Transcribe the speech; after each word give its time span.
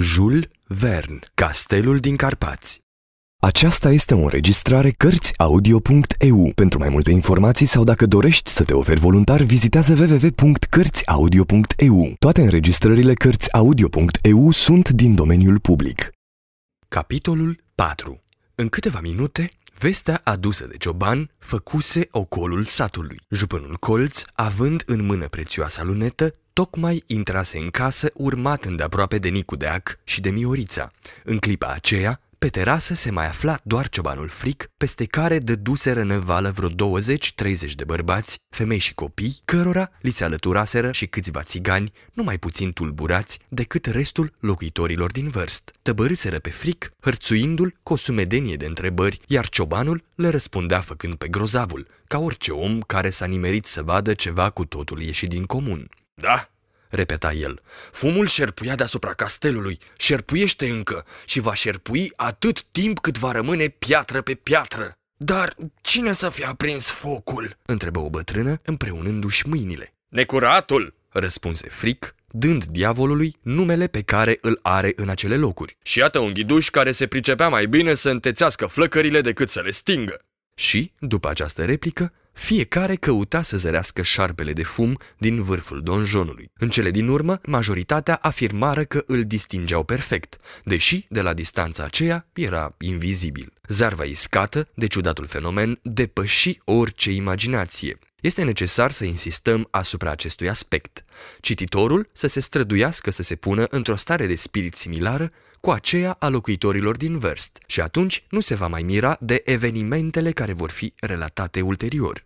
Jules 0.00 0.42
Verne, 0.66 1.18
Castelul 1.34 1.98
din 1.98 2.16
Carpați 2.16 2.82
Aceasta 3.40 3.90
este 3.90 4.14
o 4.14 4.18
înregistrare 4.18 4.90
Cărțiaudio.eu. 4.90 6.52
Pentru 6.54 6.78
mai 6.78 6.88
multe 6.88 7.10
informații 7.10 7.66
sau 7.66 7.84
dacă 7.84 8.06
dorești 8.06 8.50
să 8.50 8.64
te 8.64 8.72
oferi 8.72 9.00
voluntar, 9.00 9.42
vizitează 9.42 9.92
www.cărțiaudio.eu. 9.92 12.14
Toate 12.18 12.40
înregistrările 12.40 13.14
Cărțiaudio.eu 13.14 14.50
sunt 14.50 14.88
din 14.88 15.14
domeniul 15.14 15.58
public. 15.58 16.10
Capitolul 16.88 17.62
4 17.74 18.22
În 18.54 18.68
câteva 18.68 19.00
minute, 19.00 19.50
vestea 19.78 20.20
adusă 20.24 20.66
de 20.66 20.76
cioban 20.76 21.30
făcuse 21.38 22.08
ocolul 22.10 22.64
satului. 22.64 23.20
Jupânul 23.28 23.76
colț, 23.76 24.22
având 24.34 24.82
în 24.86 25.06
mână 25.06 25.28
prețioasa 25.28 25.82
lunetă, 25.82 26.34
tocmai 26.60 27.02
intrase 27.06 27.58
în 27.58 27.70
casă 27.70 28.10
urmat 28.14 28.64
îndeaproape 28.64 29.18
de 29.18 29.28
Nicu 29.28 29.56
Deac 29.56 29.98
și 30.04 30.20
de 30.20 30.30
Miorița. 30.30 30.90
În 31.24 31.38
clipa 31.38 31.72
aceea, 31.72 32.20
pe 32.38 32.48
terasă 32.48 32.94
se 32.94 33.10
mai 33.10 33.26
afla 33.26 33.56
doar 33.62 33.88
ciobanul 33.88 34.28
fric, 34.28 34.70
peste 34.76 35.04
care 35.04 35.38
dăduseră 35.38 36.02
năvală 36.02 36.50
vreo 36.50 36.68
20-30 36.68 36.72
de 37.76 37.84
bărbați, 37.84 38.38
femei 38.48 38.78
și 38.78 38.94
copii, 38.94 39.40
cărora 39.44 39.90
li 40.00 40.10
se 40.10 40.24
alăturaseră 40.24 40.92
și 40.92 41.06
câțiva 41.06 41.42
țigani, 41.42 41.92
nu 42.12 42.22
mai 42.22 42.38
puțin 42.38 42.72
tulburați 42.72 43.38
decât 43.48 43.86
restul 43.86 44.32
locuitorilor 44.40 45.10
din 45.10 45.28
vârst. 45.28 45.70
Tăbărâseră 45.82 46.38
pe 46.38 46.50
fric, 46.50 46.92
hărțuindu-l 47.00 47.76
cu 47.82 47.92
o 47.92 47.96
sumedenie 47.96 48.56
de 48.56 48.66
întrebări, 48.66 49.20
iar 49.26 49.48
ciobanul 49.48 50.04
le 50.14 50.28
răspundea 50.28 50.80
făcând 50.80 51.14
pe 51.14 51.28
grozavul, 51.28 51.86
ca 52.06 52.18
orice 52.18 52.52
om 52.52 52.80
care 52.80 53.10
s-a 53.10 53.26
nimerit 53.26 53.66
să 53.66 53.82
vadă 53.82 54.14
ceva 54.14 54.50
cu 54.50 54.64
totul 54.64 55.00
ieșit 55.00 55.28
din 55.28 55.44
comun. 55.44 55.88
Da, 56.20 56.50
repeta 56.88 57.32
el. 57.32 57.62
Fumul 57.92 58.26
șerpuia 58.26 58.74
deasupra 58.74 59.14
castelului, 59.14 59.78
șerpuiește 59.96 60.68
încă 60.68 61.06
și 61.24 61.40
va 61.40 61.54
șerpui 61.54 62.12
atât 62.16 62.62
timp 62.62 62.98
cât 62.98 63.18
va 63.18 63.32
rămâne 63.32 63.68
piatră 63.68 64.20
pe 64.22 64.34
piatră. 64.34 64.94
Dar 65.16 65.56
cine 65.80 66.12
să 66.12 66.28
fie 66.28 66.44
aprins 66.44 66.86
focul? 66.86 67.56
întrebă 67.66 67.98
o 67.98 68.10
bătrână 68.10 68.60
împreunându-și 68.64 69.48
mâinile. 69.48 69.94
Necuratul, 70.08 70.94
răspunse 71.08 71.68
fric, 71.68 72.14
dând 72.30 72.64
diavolului 72.64 73.36
numele 73.42 73.86
pe 73.86 74.02
care 74.02 74.38
îl 74.40 74.58
are 74.62 74.92
în 74.96 75.08
acele 75.08 75.36
locuri. 75.36 75.76
Și 75.82 75.98
iată 75.98 76.18
un 76.18 76.32
ghiduș 76.32 76.68
care 76.68 76.92
se 76.92 77.06
pricepea 77.06 77.48
mai 77.48 77.66
bine 77.66 77.94
să 77.94 78.10
întețească 78.10 78.66
flăcările 78.66 79.20
decât 79.20 79.48
să 79.48 79.60
le 79.60 79.70
stingă. 79.70 80.24
Și, 80.54 80.92
după 80.98 81.28
această 81.28 81.64
replică, 81.64 82.12
fiecare 82.32 82.96
căuta 82.96 83.42
să 83.42 83.56
zărească 83.56 84.02
șarpele 84.02 84.52
de 84.52 84.62
fum 84.62 84.98
din 85.18 85.42
vârful 85.42 85.82
donjonului. 85.82 86.50
În 86.58 86.68
cele 86.68 86.90
din 86.90 87.08
urmă, 87.08 87.40
majoritatea 87.42 88.14
afirmară 88.14 88.84
că 88.84 89.02
îl 89.06 89.24
distingeau 89.24 89.82
perfect, 89.82 90.36
deși, 90.64 91.06
de 91.08 91.20
la 91.20 91.34
distanța 91.34 91.84
aceea, 91.84 92.26
era 92.32 92.74
invizibil. 92.78 93.52
Zarva 93.68 94.04
iscată, 94.04 94.68
de 94.74 94.86
ciudatul 94.86 95.26
fenomen, 95.26 95.78
depăși 95.82 96.60
orice 96.64 97.10
imaginație. 97.10 97.98
Este 98.20 98.42
necesar 98.42 98.90
să 98.90 99.04
insistăm 99.04 99.68
asupra 99.70 100.10
acestui 100.10 100.48
aspect. 100.48 101.04
Cititorul 101.40 102.08
să 102.12 102.26
se 102.26 102.40
străduiască 102.40 103.10
să 103.10 103.22
se 103.22 103.34
pună 103.34 103.66
într-o 103.70 103.96
stare 103.96 104.26
de 104.26 104.34
spirit 104.34 104.74
similară 104.74 105.32
cu 105.60 105.70
aceea 105.70 106.16
a 106.18 106.28
locuitorilor 106.28 106.96
din 106.96 107.18
Verst 107.18 107.58
și 107.66 107.80
atunci 107.80 108.24
nu 108.30 108.40
se 108.40 108.54
va 108.54 108.66
mai 108.66 108.82
mira 108.82 109.16
de 109.20 109.42
evenimentele 109.44 110.30
care 110.30 110.52
vor 110.52 110.70
fi 110.70 110.92
relatate 111.00 111.60
ulterior. 111.60 112.24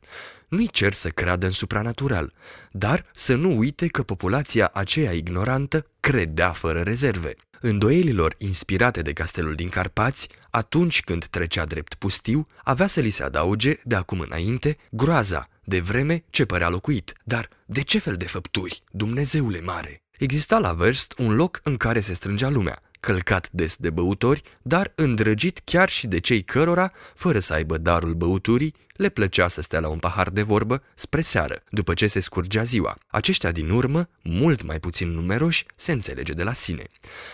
Nu-i 0.49 0.69
cer 0.69 0.93
să 0.93 1.09
creadă 1.09 1.47
în 1.47 1.53
supranatural, 1.53 2.33
dar 2.71 3.07
să 3.15 3.35
nu 3.35 3.59
uite 3.59 3.87
că 3.87 4.03
populația 4.03 4.71
aceea 4.73 5.13
ignorantă 5.13 5.87
credea 6.01 6.51
fără 6.51 6.81
rezerve. 6.81 7.35
Îndoielilor 7.61 8.35
inspirate 8.39 9.03
de 9.03 9.13
castelul 9.13 9.55
din 9.55 9.69
Carpați, 9.69 10.29
atunci 10.51 11.03
când 11.03 11.25
trecea 11.25 11.65
drept 11.65 11.95
pustiu, 11.95 12.47
avea 12.65 12.87
să 12.87 13.01
li 13.01 13.11
se 13.11 13.23
adauge, 13.23 13.77
de 13.85 13.95
acum 13.95 14.21
înainte, 14.21 14.77
groaza, 14.91 15.49
de 15.65 15.81
vreme 15.81 16.25
ce 16.31 16.45
părea 16.45 16.69
locuit. 16.69 17.13
Dar 17.25 17.49
de 17.67 17.81
ce 17.83 17.99
fel 17.99 18.15
de 18.15 18.27
făpturi, 18.27 18.83
Dumnezeule 18.91 19.61
mare? 19.61 20.03
Exista 20.19 20.59
la 20.59 20.73
Verst 20.73 21.15
un 21.19 21.35
loc 21.35 21.61
în 21.63 21.77
care 21.77 22.01
se 22.01 22.13
strângea 22.13 22.49
lumea, 22.49 22.83
călcat 23.05 23.49
des 23.51 23.77
de 23.77 23.91
băutori, 23.91 24.43
dar 24.63 24.93
îndrăgit 24.95 25.61
chiar 25.65 25.89
și 25.89 26.07
de 26.07 26.21
cei 26.21 26.43
cărora, 26.43 26.93
fără 27.15 27.39
să 27.39 27.53
aibă 27.53 27.79
darul 27.79 28.15
băuturii, 28.15 28.75
le 28.97 29.09
plăcea 29.09 29.49
să 29.49 29.63
stea 29.63 29.81
la 29.81 29.89
un 29.89 29.99
pahar 29.99 30.31
de 30.31 30.43
vorbă 30.43 30.83
spre 30.95 31.21
seară, 31.21 31.63
după 31.71 31.95
ce 31.95 32.07
se 32.07 32.21
scurgea 32.21 32.63
ziua. 32.63 32.99
Aceștia 33.07 33.53
din 33.53 33.71
urmă, 33.71 34.09
mult 34.23 34.63
mai 34.63 34.81
puțin 34.81 35.09
numeroși, 35.09 35.67
se 35.75 35.93
înțelege 35.93 36.33
de 36.33 36.43
la 36.43 36.53
sine. 36.53 36.87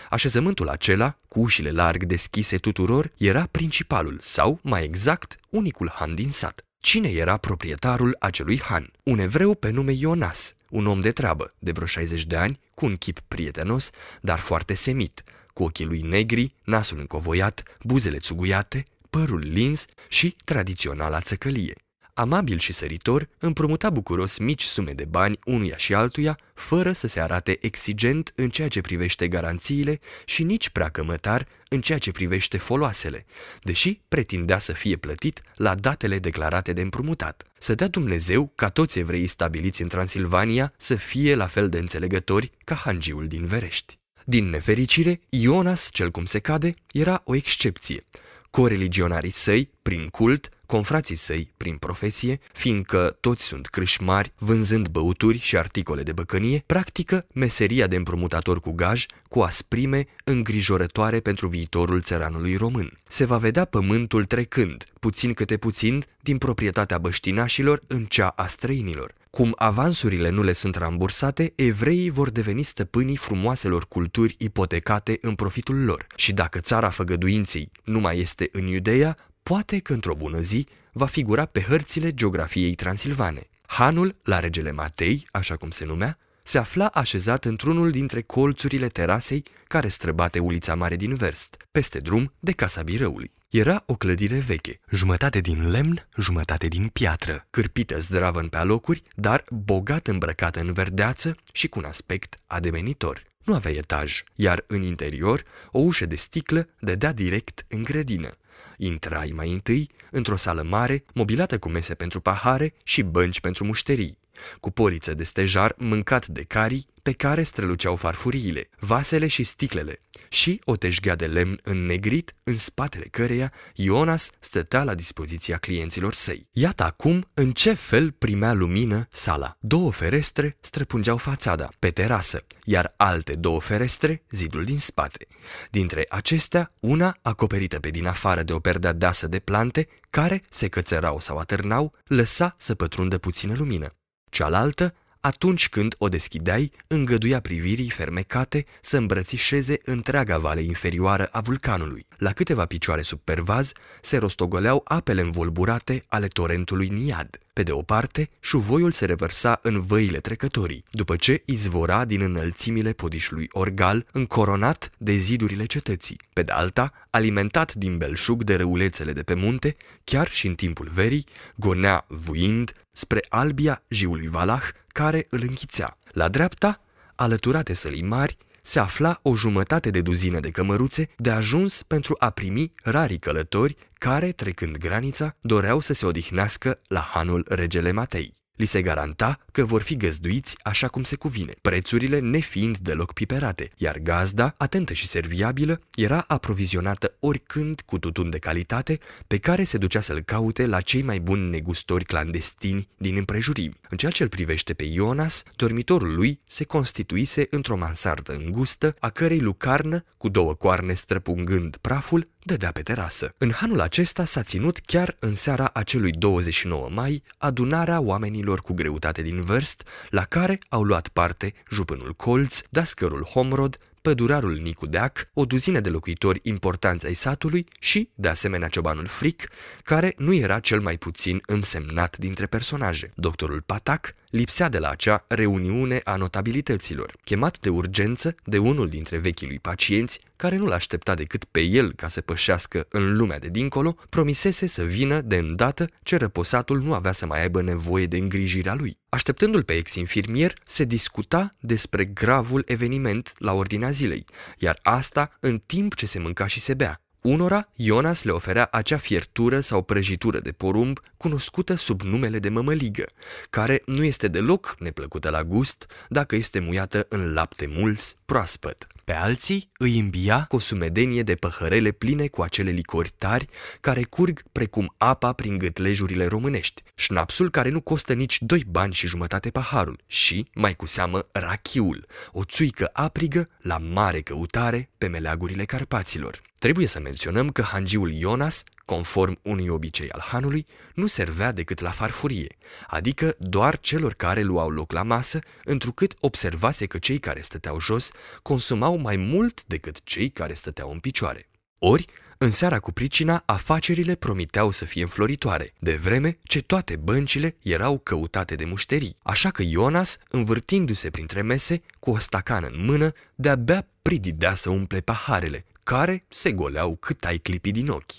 Așezământul 0.09 0.69
acela, 0.69 1.17
cu 1.27 1.39
ușile 1.39 1.71
larg 1.71 2.03
deschise 2.03 2.57
tuturor, 2.57 3.11
era 3.17 3.47
principalul 3.51 4.17
sau, 4.21 4.59
mai 4.63 4.83
exact, 4.83 5.35
unicul 5.49 5.91
han 5.95 6.15
din 6.15 6.29
sat. 6.29 6.65
Cine 6.79 7.09
era 7.09 7.37
proprietarul 7.37 8.15
acelui 8.19 8.61
han? 8.61 8.91
Un 9.03 9.19
evreu 9.19 9.55
pe 9.55 9.69
nume 9.69 9.91
Ionas, 9.91 10.55
un 10.69 10.85
om 10.85 10.99
de 10.99 11.11
treabă, 11.11 11.53
de 11.59 11.71
vreo 11.71 11.85
60 11.85 12.25
de 12.25 12.35
ani, 12.35 12.59
cu 12.73 12.85
un 12.85 12.95
chip 12.95 13.19
prietenos, 13.27 13.89
dar 14.21 14.39
foarte 14.39 14.73
semit, 14.73 15.23
cu 15.53 15.63
ochii 15.63 15.85
lui 15.85 16.01
negri, 16.01 16.53
nasul 16.63 16.99
încovoiat, 16.99 17.63
buzele 17.83 18.17
țuguiate, 18.17 18.85
părul 19.09 19.39
lins 19.39 19.85
și 20.07 20.35
tradiționala 20.43 21.21
țăcălie. 21.21 21.73
Amabil 22.13 22.59
și 22.59 22.73
săritor, 22.73 23.29
împrumuta 23.37 23.89
bucuros 23.89 24.37
mici 24.37 24.63
sume 24.63 24.91
de 24.91 25.05
bani 25.05 25.39
unuia 25.45 25.77
și 25.77 25.93
altuia, 25.93 26.37
fără 26.53 26.91
să 26.91 27.07
se 27.07 27.21
arate 27.21 27.57
exigent 27.61 28.31
în 28.35 28.49
ceea 28.49 28.67
ce 28.67 28.81
privește 28.81 29.27
garanțiile 29.27 29.99
și 30.25 30.43
nici 30.43 30.69
prea 30.69 30.89
cămătar 30.89 31.47
în 31.69 31.81
ceea 31.81 31.97
ce 31.97 32.11
privește 32.11 32.57
foloasele, 32.57 33.25
deși 33.63 34.01
pretindea 34.07 34.57
să 34.57 34.73
fie 34.73 34.95
plătit 34.95 35.41
la 35.55 35.75
datele 35.75 36.19
declarate 36.19 36.73
de 36.73 36.81
împrumutat. 36.81 37.43
Să 37.57 37.75
dea 37.75 37.87
Dumnezeu 37.87 38.51
ca 38.55 38.69
toți 38.69 38.99
evreii 38.99 39.27
stabiliți 39.27 39.81
în 39.81 39.87
Transilvania 39.87 40.73
să 40.77 40.95
fie 40.95 41.35
la 41.35 41.47
fel 41.47 41.69
de 41.69 41.77
înțelegători 41.77 42.51
ca 42.63 42.75
hangiul 42.75 43.27
din 43.27 43.45
Verești. 43.45 44.00
Din 44.31 44.49
nefericire, 44.49 45.21
Ionas, 45.29 45.89
cel 45.91 46.11
cum 46.11 46.25
se 46.25 46.39
cade, 46.39 46.73
era 46.91 47.21
o 47.25 47.35
excepție. 47.35 48.05
Coreligionarii 48.49 49.31
săi, 49.31 49.69
prin 49.81 50.07
cult, 50.07 50.49
confrații 50.65 51.15
săi, 51.15 51.51
prin 51.57 51.75
profesie, 51.75 52.39
fiindcă 52.53 53.17
toți 53.19 53.43
sunt 53.43 53.67
crâșmari, 53.67 54.33
vânzând 54.37 54.87
băuturi 54.87 55.39
și 55.39 55.57
articole 55.57 56.03
de 56.03 56.11
băcănie, 56.11 56.63
practică 56.65 57.25
meseria 57.33 57.87
de 57.87 57.95
împrumutator 57.95 58.59
cu 58.59 58.71
gaj 58.71 59.05
cu 59.29 59.39
asprime 59.39 60.05
îngrijorătoare 60.23 61.19
pentru 61.19 61.47
viitorul 61.47 62.01
țăranului 62.01 62.55
român. 62.55 62.97
Se 63.07 63.25
va 63.25 63.37
vedea 63.37 63.65
pământul 63.65 64.25
trecând, 64.25 64.83
puțin 64.99 65.33
câte 65.33 65.57
puțin, 65.57 66.05
din 66.21 66.37
proprietatea 66.37 66.97
băștinașilor 66.97 67.81
în 67.87 68.05
cea 68.05 68.27
a 68.27 68.47
străinilor. 68.47 69.13
Cum 69.31 69.53
avansurile 69.57 70.29
nu 70.29 70.41
le 70.43 70.53
sunt 70.53 70.75
rambursate, 70.75 71.53
evreii 71.55 72.09
vor 72.09 72.29
deveni 72.29 72.63
stăpânii 72.63 73.15
frumoaselor 73.15 73.87
culturi 73.87 74.35
ipotecate 74.37 75.17
în 75.21 75.35
profitul 75.35 75.83
lor. 75.83 76.07
Și 76.15 76.33
dacă 76.33 76.59
țara 76.59 76.89
făgăduinței 76.89 77.71
nu 77.83 77.99
mai 77.99 78.19
este 78.19 78.49
în 78.51 78.67
Iudeea, 78.67 79.15
poate 79.43 79.79
că 79.79 79.93
într-o 79.93 80.15
bună 80.15 80.39
zi 80.39 80.67
va 80.91 81.05
figura 81.05 81.45
pe 81.45 81.61
hărțile 81.61 82.13
geografiei 82.13 82.75
transilvane. 82.75 83.49
Hanul, 83.65 84.15
la 84.23 84.39
regele 84.39 84.71
Matei, 84.71 85.27
așa 85.31 85.55
cum 85.55 85.69
se 85.69 85.85
numea, 85.85 86.17
se 86.43 86.57
afla 86.57 86.85
așezat 86.85 87.45
într-unul 87.45 87.91
dintre 87.91 88.21
colțurile 88.21 88.87
terasei 88.87 89.43
care 89.67 89.87
străbate 89.87 90.39
ulița 90.39 90.75
mare 90.75 90.95
din 90.95 91.15
Verst, 91.15 91.57
peste 91.71 91.99
drum 91.99 92.33
de 92.39 92.51
Casa 92.51 92.81
Birăului. 92.81 93.31
Era 93.51 93.83
o 93.85 93.95
clădire 93.95 94.39
veche, 94.39 94.79
jumătate 94.89 95.39
din 95.39 95.69
lemn, 95.69 96.07
jumătate 96.17 96.67
din 96.67 96.87
piatră, 96.87 97.47
cârpită 97.49 97.99
zdravăn 97.99 98.47
pe 98.47 98.57
alocuri, 98.57 99.03
dar 99.15 99.43
bogat 99.49 100.07
îmbrăcată 100.07 100.59
în 100.59 100.73
verdeață 100.73 101.35
și 101.51 101.67
cu 101.67 101.79
un 101.79 101.85
aspect 101.85 102.39
ademenitor. 102.47 103.23
Nu 103.43 103.53
avea 103.53 103.71
etaj, 103.71 104.23
iar 104.35 104.63
în 104.67 104.81
interior 104.81 105.43
o 105.71 105.79
ușă 105.79 106.05
de 106.05 106.15
sticlă 106.15 106.69
dădea 106.79 107.13
direct 107.13 107.65
în 107.67 107.83
grădină. 107.83 108.37
Intrai 108.77 109.31
mai 109.35 109.51
întâi 109.51 109.89
într-o 110.11 110.35
sală 110.35 110.61
mare, 110.61 111.03
mobilată 111.13 111.59
cu 111.59 111.69
mese 111.69 111.93
pentru 111.93 112.19
pahare 112.19 112.73
și 112.83 113.01
bănci 113.01 113.39
pentru 113.39 113.65
mușterii, 113.65 114.17
cu 114.59 114.71
poliță 114.71 115.13
de 115.13 115.23
stejar 115.23 115.75
mâncat 115.77 116.27
de 116.27 116.43
carii 116.43 116.89
pe 117.01 117.11
care 117.11 117.43
străluceau 117.43 117.95
farfuriile, 117.95 118.69
vasele 118.79 119.27
și 119.27 119.43
sticlele, 119.43 120.01
și 120.29 120.61
o 120.63 120.75
teșghea 120.75 121.15
de 121.15 121.25
lemn 121.25 121.59
înnegrit 121.63 122.35
în 122.43 122.55
spatele 122.55 123.03
căreia 123.03 123.53
Ionas 123.73 124.29
stătea 124.39 124.83
la 124.83 124.95
dispoziția 124.95 125.57
clienților 125.57 126.13
săi. 126.13 126.47
Iată 126.51 126.83
acum 126.83 127.29
în 127.33 127.51
ce 127.51 127.73
fel 127.73 128.11
primea 128.11 128.53
lumină 128.53 129.07
sala. 129.11 129.57
Două 129.59 129.91
ferestre 129.91 130.57
străpungeau 130.59 131.17
fațada, 131.17 131.69
pe 131.79 131.89
terasă, 131.89 132.45
iar 132.63 132.93
alte 132.97 133.33
două 133.33 133.61
ferestre 133.61 134.23
zidul 134.29 134.63
din 134.63 134.77
spate. 134.77 135.27
Dintre 135.69 136.05
acestea, 136.09 136.73
una 136.79 137.17
acoperită 137.21 137.79
pe 137.79 137.89
din 137.89 138.05
afară 138.05 138.43
de 138.43 138.53
o 138.53 138.59
perdea 138.59 138.93
deasă 138.93 139.27
de 139.27 139.39
plante, 139.39 139.87
care 140.09 140.43
se 140.49 140.67
cățărau 140.67 141.19
sau 141.19 141.37
atârnau, 141.37 141.93
lăsa 142.07 142.55
să 142.57 142.75
pătrundă 142.75 143.17
puțină 143.17 143.53
lumină. 143.57 143.95
Cealaltă 144.31 144.93
atunci 145.21 145.69
când 145.69 145.95
o 145.97 146.09
deschideai, 146.09 146.71
îngăduia 146.87 147.39
privirii 147.39 147.89
fermecate 147.89 148.65
să 148.81 148.97
îmbrățișeze 148.97 149.79
întreaga 149.85 150.37
vale 150.37 150.61
inferioară 150.61 151.25
a 151.31 151.39
vulcanului. 151.39 152.05
La 152.17 152.31
câteva 152.31 152.65
picioare 152.65 153.01
sub 153.01 153.19
pervaz 153.19 153.71
se 154.01 154.17
rostogoleau 154.17 154.81
apele 154.83 155.21
învolburate 155.21 156.05
ale 156.07 156.27
torentului 156.27 156.87
Niad. 156.87 157.39
Pe 157.53 157.63
de 157.63 157.71
o 157.71 157.81
parte, 157.81 158.29
șuvoiul 158.39 158.91
se 158.91 159.05
revărsa 159.05 159.59
în 159.61 159.81
văile 159.81 160.19
trecătorii, 160.19 160.83
după 160.91 161.15
ce 161.15 161.41
izvora 161.45 162.05
din 162.05 162.21
înălțimile 162.21 162.91
podișului 162.91 163.47
Orgal, 163.51 164.05
încoronat 164.11 164.91
de 164.97 165.13
zidurile 165.13 165.65
cetății. 165.65 166.19
Pe 166.33 166.43
de 166.43 166.51
alta, 166.51 166.93
alimentat 167.09 167.73
din 167.73 167.97
belșug 167.97 168.43
de 168.43 168.55
râulețele 168.55 169.13
de 169.13 169.23
pe 169.23 169.33
munte, 169.33 169.75
chiar 170.03 170.29
și 170.29 170.47
în 170.47 170.55
timpul 170.55 170.89
verii, 170.93 171.25
gonea 171.55 172.05
vuind 172.07 172.73
spre 172.91 173.25
albia 173.29 173.83
jiului 173.87 174.27
Valah, 174.27 174.63
care 174.91 175.27
îl 175.29 175.41
închițea. 175.41 175.97
La 176.11 176.27
dreapta, 176.27 176.81
alăturate 177.15 177.73
sălii 177.73 178.03
mari, 178.03 178.37
se 178.61 178.79
afla 178.79 179.19
o 179.21 179.35
jumătate 179.35 179.89
de 179.89 180.01
duzină 180.01 180.39
de 180.39 180.49
cămăruțe 180.49 181.09
de 181.17 181.29
ajuns 181.29 181.83
pentru 181.83 182.15
a 182.19 182.29
primi 182.29 182.73
rarii 182.83 183.19
călători 183.19 183.75
care, 183.93 184.31
trecând 184.31 184.77
granița, 184.77 185.35
doreau 185.41 185.79
să 185.79 185.93
se 185.93 186.05
odihnească 186.05 186.79
la 186.87 186.99
hanul 186.99 187.45
regele 187.49 187.91
Matei. 187.91 188.40
Li 188.55 188.65
se 188.65 188.81
garanta 188.81 189.39
că 189.51 189.65
vor 189.65 189.81
fi 189.81 189.97
găzduiți 189.97 190.55
așa 190.63 190.87
cum 190.87 191.03
se 191.03 191.15
cuvine, 191.15 191.53
prețurile 191.61 192.19
nefiind 192.19 192.77
deloc 192.77 193.13
piperate, 193.13 193.69
iar 193.77 193.97
gazda, 193.97 194.53
atentă 194.57 194.93
și 194.93 195.07
serviabilă, 195.07 195.81
era 195.95 196.23
aprovizionată 196.27 197.15
oricând 197.19 197.81
cu 197.85 197.99
tutun 197.99 198.29
de 198.29 198.37
calitate 198.37 198.99
pe 199.27 199.37
care 199.37 199.63
se 199.63 199.77
ducea 199.77 199.99
să-l 199.99 200.21
caute 200.21 200.65
la 200.65 200.81
cei 200.81 201.01
mai 201.01 201.19
buni 201.19 201.49
negustori 201.49 202.05
clandestini 202.05 202.87
din 202.97 203.17
împrejurimi. 203.17 203.79
În 203.89 203.97
ceea 203.97 204.11
ce 204.11 204.23
îl 204.23 204.29
privește 204.29 204.73
pe 204.73 204.83
Ionas, 204.83 205.43
dormitorul 205.55 206.15
lui 206.15 206.39
se 206.45 206.63
constituise 206.63 207.47
într-o 207.49 207.77
mansardă 207.77 208.33
îngustă, 208.33 208.95
a 208.99 209.09
cărei 209.09 209.39
lucarnă, 209.39 210.03
cu 210.17 210.29
două 210.29 210.53
coarne 210.53 210.93
străpungând 210.93 211.77
praful, 211.77 212.27
dădea 212.43 212.71
pe 212.71 212.81
terasă. 212.81 213.33
În 213.37 213.51
hanul 213.51 213.79
acesta 213.79 214.25
s-a 214.25 214.43
ținut 214.43 214.79
chiar 214.79 215.15
în 215.19 215.33
seara 215.33 215.69
acelui 215.73 216.11
29 216.11 216.89
mai 216.91 217.23
adunarea 217.37 217.99
oamenilor 217.99 218.59
cu 218.59 218.73
greutate 218.73 219.21
din 219.21 219.43
vârst, 219.43 219.83
la 220.09 220.23
care 220.23 220.59
au 220.69 220.83
luat 220.83 221.07
parte 221.07 221.53
jupânul 221.71 222.13
Colț, 222.13 222.61
dascărul 222.69 223.23
Homrod, 223.23 223.77
pădurarul 224.01 224.55
Nicu 224.55 224.85
Deac, 224.85 225.29
o 225.33 225.45
duzină 225.45 225.79
de 225.79 225.89
locuitori 225.89 226.39
importanți 226.43 227.05
ai 227.05 227.13
satului 227.13 227.65
și, 227.79 228.09
de 228.15 228.27
asemenea, 228.27 228.67
ciobanul 228.67 229.05
Fric, 229.05 229.47
care 229.83 230.13
nu 230.17 230.33
era 230.33 230.59
cel 230.59 230.81
mai 230.81 230.97
puțin 230.97 231.41
însemnat 231.45 232.17
dintre 232.17 232.45
personaje. 232.45 233.11
Doctorul 233.15 233.61
Patac 233.61 234.13
lipsea 234.31 234.69
de 234.69 234.77
la 234.77 234.89
acea 234.89 235.25
reuniune 235.27 236.01
a 236.03 236.15
notabilităților. 236.15 237.13
Chemat 237.23 237.59
de 237.59 237.69
urgență 237.69 238.35
de 238.43 238.57
unul 238.57 238.89
dintre 238.89 239.17
vechii 239.17 239.47
lui 239.47 239.59
pacienți, 239.59 240.19
care 240.35 240.55
nu 240.55 240.65
l-aștepta 240.65 241.13
decât 241.13 241.43
pe 241.43 241.61
el 241.61 241.93
ca 241.93 242.07
să 242.07 242.21
pășească 242.21 242.85
în 242.89 243.17
lumea 243.17 243.39
de 243.39 243.47
dincolo, 243.47 243.95
promisese 244.09 244.65
să 244.65 244.83
vină 244.83 245.21
de 245.21 245.35
îndată 245.35 245.87
ce 246.03 246.15
răposatul 246.15 246.81
nu 246.81 246.93
avea 246.93 247.11
să 247.11 247.25
mai 247.25 247.41
aibă 247.41 247.61
nevoie 247.61 248.05
de 248.05 248.17
îngrijirea 248.17 248.73
lui. 248.73 248.97
Așteptându-l 249.09 249.63
pe 249.63 249.73
ex-infirmier, 249.73 250.53
se 250.65 250.83
discuta 250.83 251.55
despre 251.59 252.05
gravul 252.05 252.63
eveniment 252.65 253.33
la 253.37 253.53
ordinea 253.53 253.89
zilei, 253.89 254.25
iar 254.57 254.79
asta 254.83 255.37
în 255.39 255.61
timp 255.65 255.95
ce 255.95 256.05
se 256.05 256.19
mânca 256.19 256.47
și 256.47 256.59
se 256.59 256.73
bea. 256.73 257.01
Unora, 257.21 257.69
Ionas 257.75 258.23
le 258.23 258.31
oferea 258.31 258.67
acea 258.71 258.97
fiertură 258.97 259.59
sau 259.59 259.81
prăjitură 259.81 260.39
de 260.39 260.51
porumb 260.51 260.99
cunoscută 261.17 261.75
sub 261.75 262.01
numele 262.01 262.39
de 262.39 262.49
mămăligă, 262.49 263.05
care 263.49 263.81
nu 263.85 264.03
este 264.03 264.27
deloc 264.27 264.75
neplăcută 264.79 265.29
la 265.29 265.43
gust 265.43 265.87
dacă 266.09 266.35
este 266.35 266.59
muiată 266.59 267.05
în 267.09 267.33
lapte 267.33 267.65
mulți 267.69 268.15
proaspăt. 268.25 268.87
Pe 269.11 269.17
alții 269.17 269.71
îi 269.77 269.99
îmbia 269.99 270.45
cu 270.47 270.55
o 270.55 270.59
sumedenie 270.59 271.23
de 271.23 271.35
păhărele 271.35 271.91
pline 271.91 272.27
cu 272.27 272.41
acele 272.41 272.71
licori 272.71 273.13
tari 273.17 273.47
care 273.81 274.03
curg 274.03 274.43
precum 274.51 274.93
apa 274.97 275.33
prin 275.33 275.57
gâtlejurile 275.57 276.25
românești, 276.25 276.83
șnapsul 276.95 277.49
care 277.49 277.69
nu 277.69 277.81
costă 277.81 278.13
nici 278.13 278.41
doi 278.41 278.63
bani 278.67 278.93
și 278.93 279.07
jumătate 279.07 279.49
paharul 279.49 279.99
și, 280.07 280.49
mai 280.53 280.75
cu 280.75 280.85
seamă, 280.85 281.27
rachiul, 281.31 282.05
o 282.31 282.43
țuică 282.43 282.89
aprigă 282.93 283.49
la 283.61 283.77
mare 283.77 284.21
căutare 284.21 284.89
pe 284.97 285.07
meleagurile 285.07 285.65
Carpaților. 285.65 286.41
Trebuie 286.59 286.87
să 286.87 286.99
menționăm 286.99 287.49
că 287.49 287.61
hangiul 287.61 288.11
Ionas, 288.11 288.63
conform 288.91 289.39
unui 289.41 289.67
obicei 289.67 290.09
al 290.11 290.21
hanului, 290.27 290.65
nu 290.93 291.07
servea 291.07 291.51
decât 291.51 291.79
la 291.79 291.89
farfurie, 291.89 292.55
adică 292.87 293.35
doar 293.39 293.79
celor 293.79 294.13
care 294.13 294.41
luau 294.41 294.69
loc 294.69 294.91
la 294.91 295.03
masă, 295.03 295.39
întrucât 295.63 296.13
observase 296.19 296.85
că 296.85 296.97
cei 296.97 297.17
care 297.17 297.41
stăteau 297.41 297.79
jos 297.79 298.11
consumau 298.41 298.97
mai 298.97 299.15
mult 299.15 299.63
decât 299.65 300.03
cei 300.03 300.29
care 300.29 300.53
stăteau 300.53 300.91
în 300.91 300.99
picioare. 300.99 301.49
Ori, 301.79 302.05
în 302.37 302.49
seara 302.49 302.79
cu 302.79 302.91
pricina, 302.91 303.43
afacerile 303.45 304.15
promiteau 304.15 304.71
să 304.71 304.85
fie 304.85 305.01
înfloritoare, 305.01 305.73
de 305.79 305.95
vreme 305.95 306.37
ce 306.43 306.61
toate 306.61 306.95
băncile 306.95 307.55
erau 307.61 307.97
căutate 307.97 308.55
de 308.55 308.65
mușterii. 308.65 309.15
Așa 309.23 309.49
că 309.49 309.61
Ionas, 309.61 310.17
învârtindu-se 310.29 311.09
printre 311.09 311.41
mese, 311.41 311.81
cu 311.99 312.11
o 312.11 312.17
stacană 312.17 312.67
în 312.67 312.85
mână, 312.85 313.11
de-abia 313.35 313.87
prididea 314.01 314.53
să 314.53 314.69
umple 314.69 314.99
paharele, 315.01 315.65
care 315.83 316.25
se 316.27 316.51
goleau 316.51 316.95
cât 316.95 317.25
ai 317.25 317.37
clipi 317.37 317.71
din 317.71 317.89
ochi. 317.89 318.11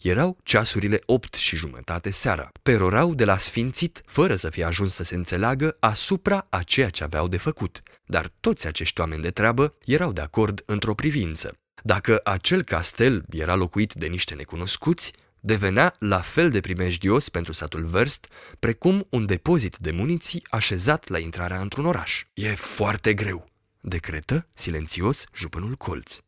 Erau 0.00 0.38
ceasurile 0.42 1.00
opt 1.06 1.34
și 1.34 1.56
jumătate 1.56 2.10
seara. 2.10 2.50
Perorau 2.62 3.14
de 3.14 3.24
la 3.24 3.38
sfințit, 3.38 4.02
fără 4.06 4.34
să 4.34 4.50
fie 4.50 4.64
ajuns 4.64 4.94
să 4.94 5.04
se 5.04 5.14
înțeleagă 5.14 5.76
asupra 5.80 6.46
a 6.50 6.62
ceea 6.62 6.88
ce 6.88 7.04
aveau 7.04 7.28
de 7.28 7.36
făcut. 7.36 7.82
Dar 8.04 8.30
toți 8.40 8.66
acești 8.66 9.00
oameni 9.00 9.22
de 9.22 9.30
treabă 9.30 9.74
erau 9.84 10.12
de 10.12 10.20
acord 10.20 10.62
într-o 10.66 10.94
privință. 10.94 11.52
Dacă 11.82 12.20
acel 12.24 12.62
castel 12.62 13.24
era 13.30 13.54
locuit 13.54 13.92
de 13.94 14.06
niște 14.06 14.34
necunoscuți, 14.34 15.12
devenea 15.40 15.94
la 15.98 16.20
fel 16.20 16.50
de 16.50 16.60
primejdios 16.60 17.28
pentru 17.28 17.52
satul 17.52 17.84
Verst, 17.84 18.26
precum 18.58 19.06
un 19.10 19.26
depozit 19.26 19.76
de 19.76 19.90
muniții 19.90 20.46
așezat 20.50 21.08
la 21.08 21.18
intrarea 21.18 21.60
într-un 21.60 21.84
oraș. 21.84 22.24
E 22.34 22.54
foarte 22.54 23.14
greu, 23.14 23.48
decretă 23.80 24.46
silențios 24.54 25.24
jupânul 25.34 25.74
colț. 25.74 26.18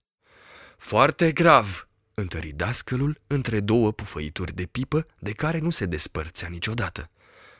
Foarte 0.76 1.32
grav, 1.32 1.88
întări 2.14 2.52
dascălul 2.56 3.20
între 3.26 3.60
două 3.60 3.92
pufăituri 3.92 4.54
de 4.54 4.64
pipă 4.64 5.06
de 5.18 5.32
care 5.32 5.58
nu 5.58 5.70
se 5.70 5.86
despărțea 5.86 6.48
niciodată. 6.48 7.10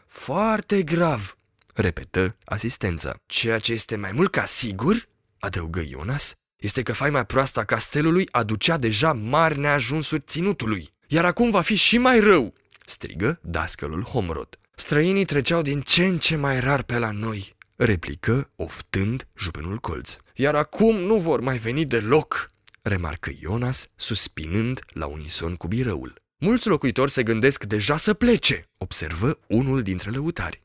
Foarte 0.07 0.83
grav, 0.83 1.37
repetă 1.75 2.37
asistența. 2.45 3.21
Ceea 3.27 3.59
ce 3.59 3.73
este 3.73 3.97
mai 3.97 4.13
mult 4.13 4.31
ca 4.31 4.45
sigur, 4.45 5.09
adăugă 5.39 5.85
Ionas, 5.89 6.35
este 6.57 6.83
că 6.83 6.93
faima 6.93 7.23
proastă 7.23 7.61
a 7.61 7.65
castelului 7.65 8.29
aducea 8.31 8.77
deja 8.77 9.13
mari 9.13 9.59
neajunsuri 9.59 10.23
ținutului. 10.23 10.93
Iar 11.07 11.25
acum 11.25 11.51
va 11.51 11.61
fi 11.61 11.75
și 11.75 11.99
mai 11.99 12.21
rău, 12.21 12.55
strigă 12.87 13.39
dascălul 13.43 14.03
Homrod. 14.03 14.59
Străinii 14.75 15.25
treceau 15.25 15.63
din 15.63 15.81
ce 15.81 16.05
în 16.05 16.19
ce 16.19 16.37
mai 16.37 16.61
rar 16.61 16.83
pe 16.83 16.99
la 16.99 17.11
noi, 17.11 17.57
replică, 17.77 18.51
oftând 18.57 19.27
jupenul 19.37 19.79
colț. 19.79 20.17
Iar 20.35 20.55
acum 20.55 20.97
nu 20.97 21.17
vor 21.17 21.41
mai 21.41 21.59
veni 21.59 21.85
deloc 21.85 22.51
remarcă 22.89 23.31
Ionas, 23.41 23.89
suspinând 23.97 24.81
la 24.89 25.07
unison 25.07 25.55
cu 25.55 25.67
birăul. 25.67 26.23
Mulți 26.39 26.69
locuitori 26.69 27.11
se 27.11 27.23
gândesc 27.23 27.65
deja 27.65 27.97
să 27.97 28.15
plece, 28.15 28.69
observă 28.79 29.39
unul 29.47 29.83
dintre 29.83 30.11
lăutari. 30.11 30.63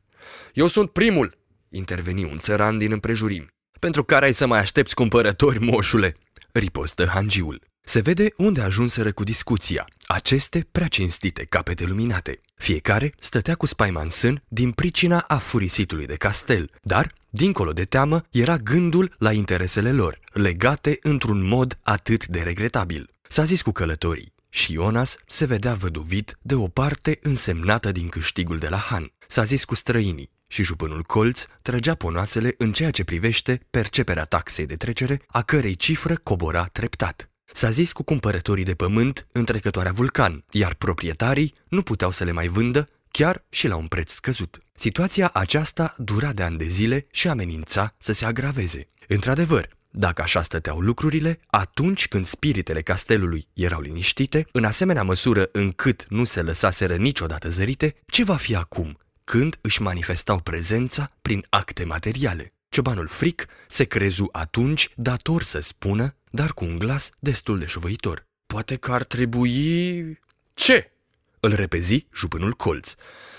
Eu 0.54 0.68
sunt 0.68 0.90
primul, 0.92 1.38
interveni 1.70 2.24
un 2.24 2.38
țăran 2.38 2.78
din 2.78 2.92
împrejurim. 2.92 3.48
Pentru 3.80 4.04
care 4.04 4.26
ai 4.26 4.34
să 4.34 4.46
mai 4.46 4.60
aștepți 4.60 4.96
cumpărători, 4.96 5.60
moșule, 5.60 6.16
ripostă 6.52 7.06
hangiul. 7.06 7.62
Se 7.82 8.00
vede 8.00 8.34
unde 8.38 8.62
ajunseră 8.62 9.12
cu 9.12 9.24
discuția, 9.24 9.88
aceste 10.08 10.68
prea 10.72 10.88
cinstite 10.88 11.46
capete 11.46 11.84
luminate. 11.86 12.42
Fiecare 12.56 13.14
stătea 13.20 13.56
cu 13.56 13.66
spaima 13.66 14.02
în 14.02 14.10
sân 14.10 14.44
din 14.48 14.72
pricina 14.72 15.20
afurisitului 15.28 16.06
de 16.06 16.16
castel, 16.16 16.70
dar, 16.82 17.12
dincolo 17.30 17.74
de 17.74 17.84
teamă, 17.84 18.22
era 18.32 18.58
gândul 18.58 19.16
la 19.18 19.32
interesele 19.32 19.92
lor, 19.92 20.20
legate 20.34 21.00
într-un 21.02 21.48
mod 21.48 21.80
atât 21.84 22.28
de 22.28 22.40
regretabil. 22.40 23.10
S-a 23.28 23.44
zis 23.44 23.62
cu 23.62 23.72
călătorii 23.72 24.34
și 24.50 24.74
Ionas 24.74 25.18
se 25.28 25.46
vedea 25.46 25.74
văduvit 25.74 26.38
de 26.42 26.56
o 26.56 26.68
parte 26.68 27.20
însemnată 27.22 27.92
din 27.92 28.08
câștigul 28.08 28.58
de 28.58 28.68
la 28.68 28.78
Han. 28.78 29.12
S-a 29.28 29.44
zis 29.44 29.64
cu 29.64 29.76
străinii 29.76 30.32
și 30.48 30.64
jupânul 30.64 31.04
colț 31.04 31.46
trăgea 31.62 31.96
ponoasele 31.96 32.54
în 32.58 32.72
ceea 32.72 32.92
ce 32.92 33.04
privește 33.04 33.62
perceperea 33.70 34.24
taxei 34.24 34.66
de 34.66 34.76
trecere, 34.76 35.22
a 35.28 35.42
cărei 35.42 35.76
cifră 35.76 36.16
cobora 36.16 36.64
treptat. 36.64 37.30
S-a 37.52 37.70
zis 37.70 37.92
cu 37.92 38.04
cumpărătorii 38.04 38.64
de 38.64 38.74
pământ 38.74 39.28
în 39.32 39.46
trecătoarea 39.46 39.92
Vulcan, 39.92 40.44
iar 40.52 40.74
proprietarii 40.74 41.54
nu 41.68 41.82
puteau 41.82 42.12
să 42.12 42.24
le 42.24 42.32
mai 42.32 42.48
vândă 42.48 42.90
chiar 43.20 43.46
și 43.50 43.68
la 43.68 43.76
un 43.76 43.88
preț 43.88 44.12
scăzut. 44.12 44.60
Situația 44.74 45.30
aceasta 45.34 45.96
dura 45.98 46.34
de 46.34 46.44
ani 46.44 46.58
de 46.58 46.66
zile 46.66 47.08
și 47.12 47.28
amenința 47.28 47.96
să 47.98 48.14
se 48.14 48.26
agraveze. 48.26 48.90
Într-adevăr, 49.08 49.70
dacă 49.90 50.22
așa 50.22 50.42
stăteau 50.42 50.80
lucrurile, 50.80 51.40
atunci 51.48 52.08
când 52.08 52.26
spiritele 52.26 52.82
castelului 52.82 53.48
erau 53.54 53.82
liniștite, 53.82 54.48
în 54.52 54.64
asemenea 54.64 55.04
măsură 55.04 55.50
încât 55.52 56.06
nu 56.10 56.24
se 56.24 56.42
lăsaseră 56.42 56.96
niciodată 56.96 57.50
zărite, 57.50 57.96
ce 58.06 58.24
va 58.24 58.36
fi 58.36 58.56
acum, 58.56 58.98
când 59.24 59.58
își 59.62 59.82
manifestau 59.82 60.40
prezența 60.40 61.12
prin 61.22 61.46
acte 61.50 61.84
materiale. 61.84 62.54
Ciobanul 62.70 63.08
fric 63.08 63.46
se 63.68 63.84
crezu 63.84 64.30
atunci 64.32 64.90
dator 64.96 65.44
să 65.44 65.60
spună, 65.60 66.16
dar 66.30 66.54
cu 66.54 66.66
un 66.66 66.78
glas 66.78 67.10
destul 67.20 67.60
de 67.60 67.66
șovăitor. 67.66 68.26
Poate 68.46 68.76
că 68.76 68.92
ar 68.92 69.04
trebui... 69.04 70.20
Ce? 70.54 70.92
Îl 71.40 71.54
repezi 71.56 72.06
jupânul 72.16 72.54
colț. 72.54 72.94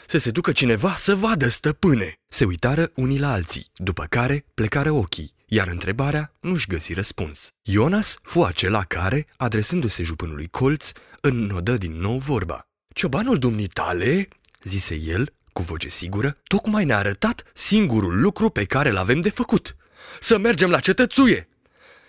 Să 0.07 0.19
se 0.19 0.31
ducă 0.31 0.53
cineva 0.53 0.95
să 0.97 1.15
vadă, 1.15 1.49
stăpâne! 1.49 2.15
Se 2.29 2.45
uitară 2.45 2.91
unii 2.95 3.19
la 3.19 3.33
alții, 3.33 3.71
după 3.77 4.07
care 4.09 4.45
plecară 4.55 4.91
ochii, 4.91 5.35
iar 5.47 5.69
întrebarea 5.69 6.33
nu-și 6.41 6.67
găsi 6.67 6.93
răspuns. 6.93 7.51
Ionas 7.63 8.19
fu 8.23 8.43
acela 8.43 8.85
care, 8.85 9.27
adresându-se 9.37 10.03
jupânului 10.03 10.47
colț, 10.47 10.91
înnodă 11.21 11.77
din 11.77 12.01
nou 12.01 12.19
vorba. 12.19 12.69
Ciobanul 12.95 13.39
dumnitale, 13.39 14.29
zise 14.63 14.95
el, 14.95 15.33
cu 15.53 15.63
voce 15.63 15.89
sigură, 15.89 16.37
tocmai 16.43 16.85
ne-a 16.85 16.99
arătat 16.99 17.43
singurul 17.55 18.21
lucru 18.21 18.49
pe 18.49 18.65
care 18.65 18.91
l-avem 18.91 19.21
de 19.21 19.31
făcut. 19.31 19.77
Să 20.21 20.39
mergem 20.39 20.71
la 20.71 20.81
cetățuie! 20.81 21.49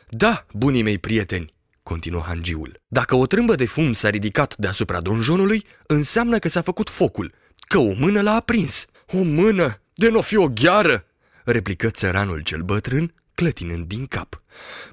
Da, 0.10 0.45
bunii 0.51 0.83
mei 0.83 0.98
prieteni, 0.98 1.53
continuă 1.84 2.22
hangiul. 2.26 2.80
Dacă 2.88 3.16
o 3.16 3.26
trâmbă 3.26 3.56
de 3.56 3.66
fum 3.66 3.94
s-a 3.94 4.10
ridicat 4.10 4.58
deasupra 4.58 5.02
donjonului, 5.02 5.66
înseamnă 5.88 6.40
că 6.40 6.50
s-a 6.50 6.62
făcut 6.62 6.90
focul, 6.90 7.34
că 7.68 7.78
o 7.78 7.94
mână 7.94 8.22
l-a 8.22 8.34
aprins. 8.34 8.86
O 9.08 9.22
mână? 9.22 9.82
De 9.94 10.10
nu 10.10 10.22
fi 10.22 10.36
o 10.36 10.48
gheară? 10.48 11.06
replică 11.44 11.90
țăranul 11.90 12.42
cel 12.42 12.62
bătrân, 12.62 13.14
clătinând 13.36 13.86
din 13.86 14.06
cap. 14.06 14.42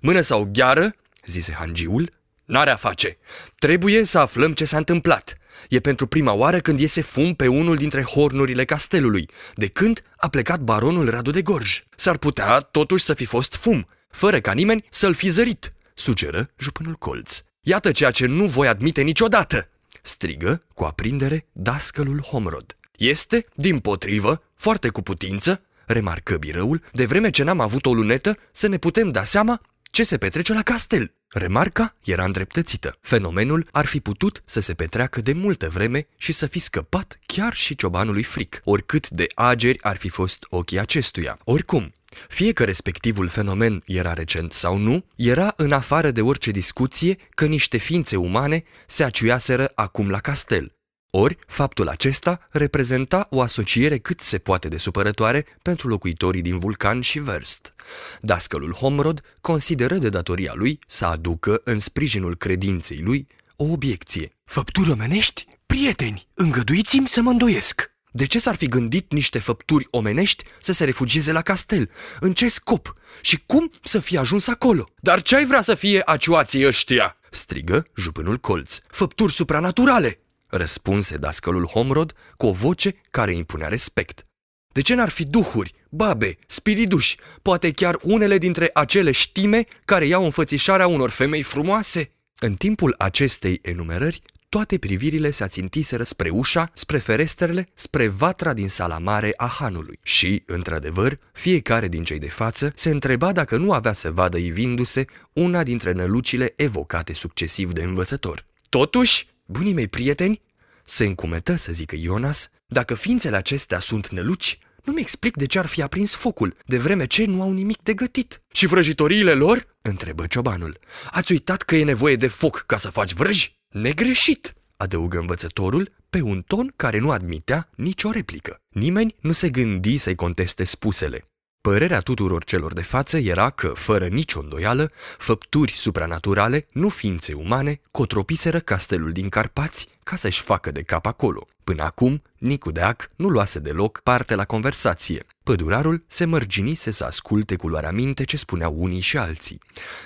Mână 0.00 0.21
sau 0.21 0.49
gheară, 0.52 0.95
zise 1.26 1.52
hangiul, 1.52 2.12
n-are 2.45 2.71
a 2.71 2.76
face. 2.76 3.18
Trebuie 3.59 4.04
să 4.04 4.18
aflăm 4.18 4.52
ce 4.52 4.64
s-a 4.64 4.76
întâmplat. 4.76 5.35
E 5.68 5.80
pentru 5.80 6.07
prima 6.07 6.33
oară 6.33 6.59
când 6.59 6.80
iese 6.80 7.00
fum 7.00 7.35
pe 7.35 7.47
unul 7.47 7.76
dintre 7.76 8.02
hornurile 8.02 8.64
castelului, 8.64 9.28
de 9.54 9.66
când 9.66 10.02
a 10.16 10.28
plecat 10.28 10.61
baronul 10.61 11.11
Radu 11.11 11.30
de 11.30 11.42
Gorj. 11.42 11.83
S-ar 11.97 12.16
putea 12.16 12.59
totuși 12.59 13.04
să 13.04 13.14
fi 13.14 13.25
fost 13.25 13.54
fum, 13.54 13.88
fără 14.11 14.40
ca 14.40 14.52
nimeni 14.52 14.85
să-l 14.90 15.14
fi 15.14 15.28
zărit, 15.28 15.73
sugeră 15.98 16.50
jupânul 16.58 16.94
colț. 16.94 17.42
Iată 17.60 17.92
ceea 17.92 18.10
ce 18.10 18.26
nu 18.26 18.46
voi 18.46 18.68
admite 18.68 19.02
niciodată, 19.02 19.68
strigă 20.02 20.62
cu 20.74 20.84
aprindere 20.84 21.46
dascălul 21.52 22.20
Homrod. 22.20 22.76
Este, 22.96 23.46
din 23.54 23.78
potrivă, 23.78 24.42
foarte 24.54 24.88
cu 24.88 25.02
putință, 25.02 25.62
remarcă 25.86 26.36
birăul, 26.36 26.82
de 26.92 27.06
vreme 27.06 27.30
ce 27.30 27.42
n-am 27.42 27.60
avut 27.60 27.86
o 27.86 27.94
lunetă, 27.94 28.38
să 28.52 28.66
ne 28.66 28.76
putem 28.76 29.10
da 29.10 29.24
seama 29.24 29.60
ce 29.90 30.02
se 30.02 30.18
petrece 30.18 30.52
la 30.52 30.62
castel. 30.62 31.12
Remarca 31.28 31.94
era 32.04 32.24
îndreptățită. 32.24 32.96
Fenomenul 33.00 33.68
ar 33.72 33.86
fi 33.86 34.00
putut 34.00 34.42
să 34.44 34.60
se 34.60 34.74
petreacă 34.74 35.20
de 35.20 35.32
multă 35.32 35.68
vreme 35.68 36.06
și 36.16 36.32
să 36.32 36.46
fi 36.46 36.58
scăpat 36.58 37.18
chiar 37.26 37.54
și 37.54 37.76
ciobanului 37.76 38.22
fric, 38.22 38.60
oricât 38.64 39.08
de 39.08 39.26
ageri 39.34 39.82
ar 39.82 39.96
fi 39.96 40.08
fost 40.08 40.46
ochii 40.48 40.78
acestuia. 40.78 41.38
Oricum, 41.44 41.92
fie 42.28 42.52
că 42.52 42.64
respectivul 42.64 43.28
fenomen 43.28 43.82
era 43.86 44.12
recent 44.12 44.52
sau 44.52 44.76
nu, 44.76 45.04
era 45.16 45.52
în 45.56 45.72
afară 45.72 46.10
de 46.10 46.22
orice 46.22 46.50
discuție 46.50 47.16
că 47.30 47.46
niște 47.46 47.76
ființe 47.76 48.16
umane 48.16 48.64
se 48.86 49.04
aciuiaseră 49.04 49.72
acum 49.74 50.10
la 50.10 50.18
castel, 50.18 50.78
ori, 51.10 51.38
faptul 51.46 51.88
acesta 51.88 52.40
reprezenta 52.50 53.26
o 53.30 53.40
asociere 53.40 53.98
cât 53.98 54.20
se 54.20 54.38
poate 54.38 54.68
de 54.68 54.76
supărătoare 54.76 55.46
pentru 55.62 55.88
locuitorii 55.88 56.42
din 56.42 56.58
Vulcan 56.58 57.00
și 57.00 57.18
Verst. 57.18 57.74
Dascălul 58.20 58.72
Homrod 58.72 59.20
consideră 59.40 59.94
de 59.96 60.08
datoria 60.08 60.52
lui 60.54 60.78
să 60.86 61.06
aducă 61.06 61.60
în 61.64 61.78
sprijinul 61.78 62.36
credinței 62.36 63.00
lui 63.02 63.26
o 63.56 63.64
obiecție. 63.64 64.32
Făpturi 64.44 64.90
omenești? 64.90 65.46
Prieteni, 65.66 66.28
îngăduiți-mi 66.34 67.08
să 67.08 67.20
mă 67.20 67.30
îndoiesc! 67.30 67.97
De 68.18 68.26
ce 68.26 68.38
s-ar 68.38 68.54
fi 68.54 68.66
gândit 68.66 69.12
niște 69.12 69.38
făpturi 69.38 69.87
omenești 69.90 70.44
să 70.60 70.72
se 70.72 70.84
refugieze 70.84 71.32
la 71.32 71.42
castel? 71.42 71.90
În 72.20 72.32
ce 72.32 72.48
scop? 72.48 72.94
Și 73.20 73.42
cum 73.46 73.72
să 73.82 74.00
fie 74.00 74.18
ajuns 74.18 74.46
acolo? 74.46 74.88
Dar 75.00 75.22
ce 75.22 75.37
ai 75.37 75.46
vrea 75.46 75.60
să 75.60 75.75
fie 75.75 76.02
aciuații 76.04 76.66
ăștia? 76.66 77.16
strigă 77.30 77.87
jupânul 77.96 78.37
colț. 78.37 78.78
Făpturi 78.88 79.32
supranaturale! 79.32 80.20
răspunse 80.46 81.16
dascălul 81.16 81.66
Homrod 81.66 82.12
cu 82.37 82.46
o 82.46 82.52
voce 82.52 82.94
care 83.10 83.32
impunea 83.32 83.68
respect. 83.68 84.26
De 84.72 84.80
ce 84.80 84.94
n-ar 84.94 85.08
fi 85.08 85.25
duhuri, 85.25 85.75
babe, 85.90 86.38
spiriduși, 86.46 87.16
poate 87.42 87.70
chiar 87.70 87.98
unele 88.02 88.38
dintre 88.38 88.70
acele 88.72 89.10
știme 89.10 89.66
care 89.84 90.06
iau 90.06 90.25
înfățișarea 90.25 90.87
unor 90.87 91.10
femei 91.10 91.42
frumoase? 91.42 92.12
În 92.40 92.54
timpul 92.54 92.94
acestei 92.98 93.58
enumerări, 93.62 94.22
toate 94.48 94.78
privirile 94.78 95.30
se 95.30 95.42
ațintiseră 95.42 96.02
spre 96.02 96.28
ușa, 96.28 96.70
spre 96.74 96.98
ferestrele, 96.98 97.68
spre 97.74 98.08
vatra 98.08 98.52
din 98.52 98.68
sala 98.68 98.98
mare 98.98 99.34
a 99.36 99.46
hanului. 99.46 99.98
Și, 100.02 100.42
într-adevăr, 100.46 101.18
fiecare 101.32 101.88
din 101.88 102.04
cei 102.04 102.18
de 102.18 102.28
față 102.28 102.72
se 102.74 102.90
întreba 102.90 103.32
dacă 103.32 103.56
nu 103.56 103.72
avea 103.72 103.92
să 103.92 104.10
vadă 104.10 104.38
ivindu-se 104.38 105.04
una 105.32 105.62
dintre 105.62 105.92
nălucile 105.92 106.52
evocate 106.56 107.12
succesiv 107.12 107.72
de 107.72 107.82
învățător. 107.82 108.46
Totuși, 108.68 109.26
Bunii 109.50 109.72
mei 109.72 109.88
prieteni, 109.88 110.40
se 110.84 111.04
încumetă 111.04 111.54
să 111.54 111.72
zică 111.72 111.96
Ionas, 111.96 112.50
dacă 112.66 112.94
ființele 112.94 113.36
acestea 113.36 113.78
sunt 113.78 114.08
năluci, 114.08 114.58
nu-mi 114.84 115.00
explic 115.00 115.36
de 115.36 115.46
ce 115.46 115.58
ar 115.58 115.66
fi 115.66 115.82
aprins 115.82 116.14
focul, 116.14 116.56
de 116.66 116.78
vreme 116.78 117.06
ce 117.06 117.24
nu 117.24 117.42
au 117.42 117.52
nimic 117.52 117.82
de 117.82 117.94
gătit. 117.94 118.42
Și 118.52 118.66
vrăjitoriile 118.66 119.32
lor? 119.32 119.76
întrebă 119.82 120.26
ciobanul. 120.26 120.78
Ați 121.10 121.32
uitat 121.32 121.62
că 121.62 121.76
e 121.76 121.84
nevoie 121.84 122.16
de 122.16 122.26
foc 122.28 122.64
ca 122.66 122.76
să 122.76 122.90
faci 122.90 123.12
vrăji? 123.12 123.57
Negreșit, 123.72 124.54
adăugă 124.76 125.18
învățătorul 125.18 125.92
pe 126.10 126.20
un 126.20 126.42
ton 126.42 126.72
care 126.76 126.98
nu 126.98 127.10
admitea 127.10 127.70
nicio 127.75 128.10
replică. 128.10 128.60
Nimeni 128.68 129.14
nu 129.20 129.32
se 129.32 129.48
gândi 129.48 129.96
să-i 129.96 130.14
conteste 130.14 130.64
spusele. 130.64 131.25
Părerea 131.60 132.00
tuturor 132.00 132.44
celor 132.44 132.72
de 132.72 132.82
față 132.82 133.18
era 133.18 133.50
că, 133.50 133.68
fără 133.68 134.06
nicio 134.06 134.40
îndoială, 134.40 134.90
făpturi 135.18 135.72
supranaturale, 135.72 136.66
nu 136.72 136.88
ființe 136.88 137.32
umane, 137.32 137.80
cotropiseră 137.90 138.58
castelul 138.58 139.12
din 139.12 139.28
Carpați 139.28 139.88
ca 140.02 140.16
să-și 140.16 140.42
facă 140.42 140.70
de 140.70 140.82
cap 140.82 141.06
acolo. 141.06 141.46
Până 141.64 141.82
acum, 141.82 142.22
Nicu 142.38 142.70
Deac 142.70 143.10
nu 143.16 143.28
luase 143.28 143.58
deloc 143.58 144.00
parte 144.00 144.34
la 144.34 144.44
conversație. 144.44 145.25
Pădurarul 145.42 146.04
se 146.06 146.25
mărginise 146.25 146.90
să 146.90 147.04
asculte 147.04 147.56
cu 147.56 147.68
luarea 147.68 147.90
minte 147.90 148.25
ce 148.25 148.37
spuneau 148.37 148.75
unii 148.76 149.00
și 149.00 149.16
alții. 149.16 149.60